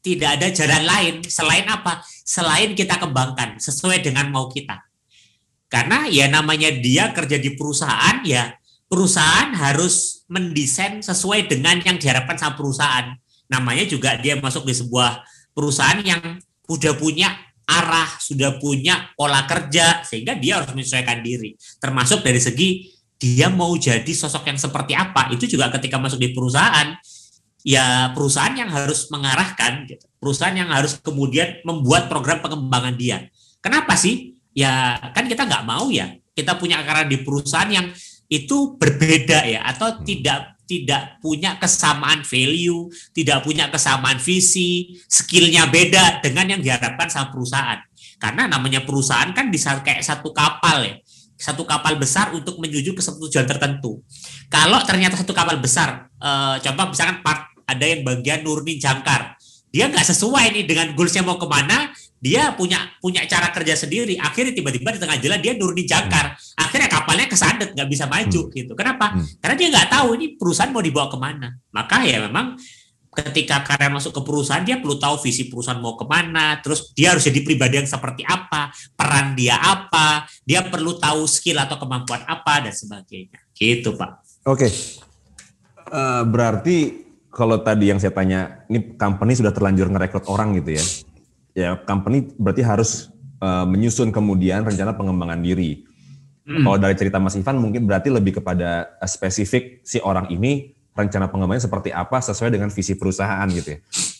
tidak 0.02 0.30
ada 0.36 0.46
jalan 0.50 0.82
lain 0.82 1.14
selain 1.24 1.64
apa 1.70 2.02
selain 2.26 2.74
kita 2.74 2.98
kembangkan 2.98 3.56
sesuai 3.56 4.02
dengan 4.02 4.28
mau 4.28 4.50
kita 4.50 4.84
karena 5.72 6.10
ya 6.12 6.28
namanya 6.28 6.68
dia 6.74 7.08
kerja 7.16 7.40
di 7.40 7.56
perusahaan 7.56 8.20
ya 8.26 8.52
perusahaan 8.92 9.56
harus 9.56 10.28
mendesain 10.28 11.00
sesuai 11.00 11.48
dengan 11.48 11.80
yang 11.80 11.96
diharapkan 11.96 12.36
sama 12.36 12.60
perusahaan. 12.60 13.16
Namanya 13.48 13.88
juga 13.88 14.20
dia 14.20 14.36
masuk 14.36 14.68
di 14.68 14.76
sebuah 14.76 15.24
perusahaan 15.56 15.96
yang 16.04 16.20
sudah 16.68 16.92
punya 17.00 17.32
arah, 17.64 18.20
sudah 18.20 18.60
punya 18.60 19.08
pola 19.16 19.48
kerja, 19.48 20.04
sehingga 20.04 20.36
dia 20.36 20.60
harus 20.60 20.76
menyesuaikan 20.76 21.24
diri. 21.24 21.56
Termasuk 21.80 22.20
dari 22.20 22.36
segi 22.36 22.68
dia 23.16 23.48
mau 23.48 23.72
jadi 23.80 24.12
sosok 24.12 24.44
yang 24.52 24.60
seperti 24.60 24.92
apa, 24.92 25.32
itu 25.32 25.48
juga 25.48 25.72
ketika 25.72 25.96
masuk 25.96 26.20
di 26.20 26.36
perusahaan, 26.36 26.92
ya 27.64 28.12
perusahaan 28.12 28.52
yang 28.52 28.68
harus 28.68 29.08
mengarahkan, 29.08 29.88
gitu. 29.88 30.04
perusahaan 30.20 30.52
yang 30.52 30.68
harus 30.68 31.00
kemudian 31.00 31.64
membuat 31.64 32.12
program 32.12 32.44
pengembangan 32.44 32.92
dia. 33.00 33.24
Kenapa 33.64 33.96
sih? 33.96 34.36
Ya 34.52 35.00
kan 35.16 35.24
kita 35.32 35.48
nggak 35.48 35.64
mau 35.64 35.88
ya, 35.88 36.12
kita 36.36 36.60
punya 36.60 36.84
akaran 36.84 37.08
di 37.08 37.24
perusahaan 37.24 37.72
yang 37.72 37.88
itu 38.32 38.80
berbeda 38.80 39.44
ya 39.44 39.60
atau 39.68 39.92
hmm. 39.92 40.08
tidak 40.08 40.56
tidak 40.64 41.20
punya 41.20 41.60
kesamaan 41.60 42.24
value, 42.24 42.88
tidak 43.12 43.44
punya 43.44 43.68
kesamaan 43.68 44.16
visi, 44.16 44.96
skillnya 45.04 45.68
beda 45.68 46.24
dengan 46.24 46.56
yang 46.56 46.60
diharapkan 46.64 47.12
sama 47.12 47.28
perusahaan. 47.28 47.76
Karena 48.16 48.48
namanya 48.48 48.80
perusahaan 48.80 49.28
kan 49.36 49.52
bisa 49.52 49.84
kayak 49.84 50.00
satu 50.00 50.32
kapal 50.32 50.80
ya, 50.86 50.96
satu 51.36 51.68
kapal 51.68 52.00
besar 52.00 52.32
untuk 52.32 52.56
menuju 52.56 52.96
ke 52.96 53.02
satu 53.04 53.28
tujuan 53.28 53.44
tertentu. 53.44 54.00
Kalau 54.48 54.80
ternyata 54.86 55.20
satu 55.20 55.36
kapal 55.36 55.60
besar, 55.60 56.08
e, 56.16 56.30
contoh 56.64 56.86
misalkan 56.88 57.20
part 57.20 57.52
ada 57.68 57.84
yang 57.84 58.00
bagian 58.00 58.40
Nurni 58.40 58.80
Jangkar, 58.80 59.36
dia 59.68 59.92
nggak 59.92 60.08
sesuai 60.08 60.56
nih 60.56 60.64
dengan 60.64 60.96
goalsnya 60.96 61.20
mau 61.20 61.36
ke 61.36 61.44
mana, 61.50 61.92
dia 62.22 62.54
punya 62.54 62.78
punya 63.02 63.26
cara 63.26 63.50
kerja 63.50 63.74
sendiri. 63.74 64.14
Akhirnya 64.14 64.54
tiba-tiba 64.54 64.94
di 64.94 65.00
tengah 65.02 65.18
jalan 65.18 65.42
dia 65.42 65.52
nurunin 65.58 65.82
jangkar. 65.82 66.38
Hmm. 66.38 66.62
Akhirnya 66.62 66.86
kapalnya 66.86 67.26
kesandet 67.26 67.74
nggak 67.74 67.88
bisa 67.90 68.06
maju 68.06 68.40
hmm. 68.46 68.52
gitu. 68.54 68.72
Kenapa? 68.78 69.18
Hmm. 69.18 69.26
Karena 69.42 69.56
dia 69.58 69.68
nggak 69.74 69.88
tahu 69.90 70.08
ini 70.14 70.26
perusahaan 70.38 70.70
mau 70.70 70.78
dibawa 70.78 71.10
ke 71.10 71.18
mana. 71.18 71.48
Maka 71.74 72.06
ya 72.06 72.22
memang 72.22 72.54
ketika 73.12 73.60
karya 73.60 73.92
masuk 73.92 74.14
ke 74.16 74.22
perusahaan 74.24 74.64
dia 74.64 74.80
perlu 74.80 74.96
tahu 74.96 75.20
visi 75.20 75.50
perusahaan 75.52 75.76
mau 75.76 76.00
ke 76.00 76.08
mana 76.08 76.56
terus 76.64 76.96
dia 76.96 77.12
harus 77.12 77.20
jadi 77.28 77.44
pribadi 77.44 77.76
yang 77.76 77.84
seperti 77.84 78.24
apa 78.24 78.72
peran 78.96 79.36
dia 79.36 79.60
apa 79.60 80.24
dia 80.48 80.64
perlu 80.64 80.96
tahu 80.96 81.28
skill 81.28 81.60
atau 81.60 81.76
kemampuan 81.76 82.24
apa 82.24 82.64
dan 82.64 82.72
sebagainya 82.72 83.36
gitu 83.52 84.00
pak 84.00 84.16
oke 84.48 84.64
okay. 84.64 84.72
uh, 85.92 86.24
berarti 86.24 87.04
kalau 87.28 87.60
tadi 87.60 87.92
yang 87.92 88.00
saya 88.00 88.16
tanya 88.16 88.64
ini 88.72 88.96
company 88.96 89.36
sudah 89.36 89.52
terlanjur 89.52 89.92
ngerekrut 89.92 90.24
orang 90.32 90.56
gitu 90.56 90.80
ya 90.80 90.84
ya 91.52 91.76
company 91.84 92.32
berarti 92.36 92.62
harus 92.64 93.12
uh, 93.40 93.64
menyusun 93.68 94.10
kemudian 94.10 94.64
rencana 94.64 94.96
pengembangan 94.96 95.40
diri 95.40 95.84
hmm. 96.48 96.64
kalau 96.64 96.78
dari 96.80 96.94
cerita 96.96 97.20
Mas 97.20 97.36
Ivan 97.36 97.60
mungkin 97.60 97.84
berarti 97.84 98.08
lebih 98.08 98.40
kepada 98.40 98.96
uh, 98.98 99.08
spesifik 99.08 99.84
si 99.84 100.00
orang 100.00 100.28
ini 100.32 100.72
rencana 100.92 101.28
pengembangannya 101.32 101.64
seperti 101.64 101.88
apa 101.88 102.20
sesuai 102.20 102.52
dengan 102.52 102.68
visi 102.68 102.92
perusahaan 102.92 103.48
gitu 103.48 103.76
ya. 103.76 103.78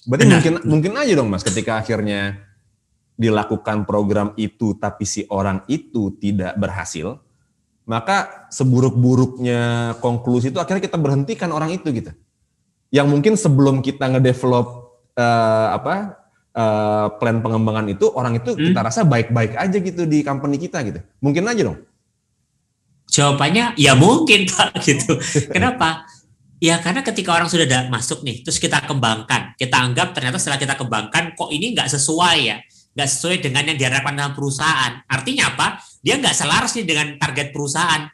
Berarti 0.09 0.25
Benar. 0.25 0.35
mungkin 0.41 0.55
mungkin 0.65 0.93
aja 0.97 1.13
dong 1.21 1.29
Mas 1.29 1.45
ketika 1.45 1.77
akhirnya 1.77 2.41
dilakukan 3.21 3.85
program 3.85 4.33
itu 4.41 4.73
tapi 4.81 5.05
si 5.05 5.29
orang 5.29 5.63
itu 5.69 6.17
tidak 6.17 6.57
berhasil, 6.57 7.21
maka 7.85 8.49
seburuk-buruknya 8.49 9.95
konklusi 10.01 10.49
itu 10.49 10.59
akhirnya 10.59 10.81
kita 10.81 10.97
berhentikan 10.97 11.53
orang 11.53 11.77
itu 11.77 11.93
gitu. 11.93 12.11
Yang 12.89 13.07
mungkin 13.09 13.35
sebelum 13.37 13.85
kita 13.85 14.09
ngedevelop 14.09 14.97
uh, 15.17 15.69
apa 15.77 16.22
uh, 16.57 17.07
plan 17.17 17.41
pengembangan 17.41 17.89
itu 17.89 18.09
orang 18.13 18.39
itu 18.39 18.53
hmm. 18.53 18.73
kita 18.73 18.81
rasa 18.81 19.01
baik-baik 19.05 19.57
aja 19.57 19.77
gitu 19.77 20.05
di 20.05 20.25
company 20.25 20.57
kita 20.61 20.85
gitu. 20.85 21.01
Mungkin 21.21 21.49
aja 21.49 21.63
dong. 21.73 21.79
Jawabannya 23.13 23.77
ya 23.77 23.93
mungkin 23.93 24.49
Pak 24.53 24.81
gitu. 24.81 25.21
Kenapa? 25.53 26.09
Ya 26.63 26.79
karena 26.79 27.03
ketika 27.03 27.35
orang 27.35 27.51
sudah 27.51 27.67
masuk 27.91 28.23
nih, 28.23 28.47
terus 28.47 28.63
kita 28.63 28.79
kembangkan, 28.87 29.59
kita 29.59 29.83
anggap 29.83 30.15
ternyata 30.15 30.39
setelah 30.39 30.63
kita 30.63 30.79
kembangkan 30.79 31.35
kok 31.35 31.51
ini 31.51 31.75
nggak 31.75 31.91
sesuai 31.91 32.39
ya, 32.39 32.63
nggak 32.95 33.09
sesuai 33.11 33.37
dengan 33.43 33.67
yang 33.67 33.79
diharapkan 33.83 34.15
dalam 34.15 34.31
perusahaan. 34.31 35.03
Artinya 35.11 35.51
apa? 35.51 35.83
Dia 36.07 36.23
nggak 36.23 36.37
selaras 36.39 36.79
nih 36.79 36.87
dengan 36.87 37.19
target 37.19 37.51
perusahaan. 37.51 38.07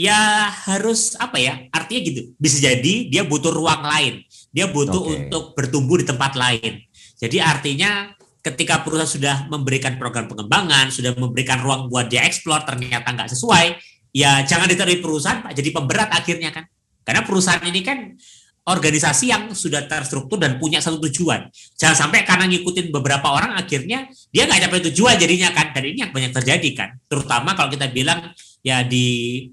Ya 0.00 0.48
harus 0.48 1.12
apa 1.20 1.36
ya? 1.36 1.68
Artinya 1.76 2.00
gitu. 2.08 2.20
Bisa 2.40 2.72
jadi 2.72 3.12
dia 3.12 3.20
butuh 3.20 3.52
ruang 3.52 3.84
lain, 3.84 4.24
dia 4.48 4.64
butuh 4.64 5.04
okay. 5.04 5.28
untuk 5.28 5.52
bertumbuh 5.52 6.00
di 6.00 6.08
tempat 6.08 6.40
lain. 6.40 6.80
Jadi 7.20 7.36
artinya 7.36 8.08
ketika 8.40 8.80
perusahaan 8.80 9.08
sudah 9.08 9.36
memberikan 9.52 10.00
program 10.00 10.24
pengembangan, 10.24 10.88
sudah 10.88 11.12
memberikan 11.12 11.60
ruang 11.60 11.92
buat 11.92 12.08
dia 12.08 12.24
eksplor, 12.24 12.64
ternyata 12.64 13.12
nggak 13.12 13.28
sesuai, 13.36 13.76
ya 14.16 14.40
jangan 14.48 14.66
diterima 14.66 15.04
perusahaan, 15.04 15.44
Pak. 15.44 15.52
Jadi 15.52 15.68
pemberat 15.70 16.08
akhirnya 16.10 16.50
kan. 16.50 16.64
Karena 17.04 17.20
perusahaan 17.24 17.60
ini 17.64 17.80
kan 17.84 18.16
organisasi 18.60 19.32
yang 19.32 19.42
sudah 19.50 19.88
terstruktur 19.88 20.36
dan 20.36 20.60
punya 20.60 20.78
satu 20.80 21.00
tujuan. 21.08 21.48
Jangan 21.76 22.06
sampai 22.06 22.24
karena 22.28 22.46
ngikutin 22.48 22.92
beberapa 22.92 23.32
orang 23.32 23.56
akhirnya 23.56 24.06
dia 24.30 24.44
nggak 24.46 24.68
capai 24.68 24.80
tujuan 24.92 25.14
jadinya 25.16 25.50
kan. 25.52 25.72
Dan 25.76 25.82
ini 25.90 25.98
yang 26.08 26.12
banyak 26.12 26.32
terjadi 26.32 26.68
kan. 26.76 26.88
Terutama 27.08 27.56
kalau 27.56 27.72
kita 27.72 27.88
bilang 27.92 28.32
ya 28.64 28.84
di 28.84 29.48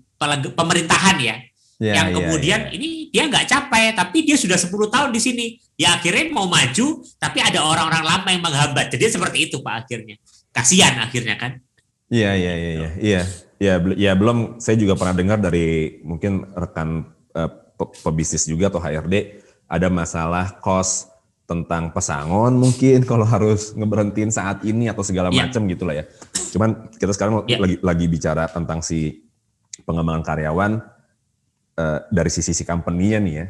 pemerintahan 0.56 1.18
ya. 1.24 1.36
Yeah, 1.78 1.94
yang 1.94 2.08
ya, 2.10 2.16
kemudian 2.18 2.60
yeah, 2.66 2.70
yeah. 2.74 2.78
ini 2.78 2.90
dia 3.14 3.24
nggak 3.30 3.46
capai 3.46 3.94
tapi 3.94 4.26
dia 4.26 4.34
sudah 4.34 4.58
10 4.58 4.74
tahun 4.90 5.10
di 5.14 5.22
sini. 5.22 5.46
Ya 5.78 5.94
akhirnya 5.94 6.34
mau 6.34 6.50
maju 6.50 7.06
tapi 7.22 7.38
ada 7.38 7.62
orang-orang 7.62 8.02
lama 8.02 8.30
yang 8.34 8.42
menghambat. 8.42 8.90
Jadi 8.90 9.14
seperti 9.14 9.38
itu 9.46 9.62
Pak 9.62 9.86
akhirnya. 9.86 10.18
Kasihan 10.50 10.98
akhirnya 10.98 11.38
kan. 11.38 11.62
Iya 12.10 12.34
iya 12.34 12.54
iya 12.58 12.72
iya. 12.74 12.90
Iya. 12.98 13.22
Ya, 13.58 13.74
ya 13.98 14.12
belum 14.14 14.62
saya 14.62 14.78
juga 14.78 14.94
pernah 14.94 15.18
dengar 15.18 15.38
dari 15.42 15.98
mungkin 16.06 16.46
rekan 16.54 17.10
uh, 17.34 17.50
pebisnis 18.06 18.46
juga 18.46 18.70
atau 18.70 18.78
HRD 18.82 19.42
ada 19.66 19.90
masalah 19.90 20.62
cost 20.62 21.10
tentang 21.46 21.94
pesangon 21.94 22.58
mungkin 22.58 23.06
kalau 23.10 23.26
harus 23.26 23.78
ngeberhentiin 23.78 24.34
saat 24.34 24.66
ini 24.66 24.90
atau 24.90 25.06
segala 25.06 25.30
yeah. 25.30 25.46
macam 25.46 25.70
gitulah 25.70 25.94
ya. 25.94 26.10
Cuman 26.58 26.90
kita 26.98 27.14
sekarang 27.14 27.46
yeah. 27.46 27.62
lagi 27.62 27.78
lagi 27.86 28.06
bicara 28.10 28.50
tentang 28.50 28.82
si 28.82 29.30
pengembangan 29.86 30.26
karyawan 30.26 30.97
uh, 31.78 32.00
dari 32.10 32.30
sisi 32.34 32.52
si 32.52 32.66
company-nya 32.66 33.20
nih 33.24 33.36
ya. 33.38 33.46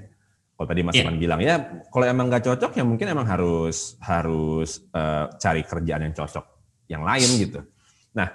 Kalau 0.58 0.68
tadi 0.74 0.82
Mas 0.82 0.98
yeah. 0.98 1.06
Iman 1.06 1.18
bilang 1.22 1.40
ya 1.42 1.56
kalau 1.94 2.06
emang 2.10 2.34
nggak 2.34 2.44
cocok 2.50 2.72
ya 2.78 2.84
mungkin 2.86 3.08
emang 3.13 3.30
harus 3.30 3.94
harus 4.02 4.82
uh, 4.94 5.30
cari 5.38 5.62
kerjaan 5.62 6.10
yang 6.10 6.16
cocok 6.18 6.46
yang 6.90 7.04
lain 7.06 7.30
gitu. 7.38 7.62
Nah, 8.18 8.28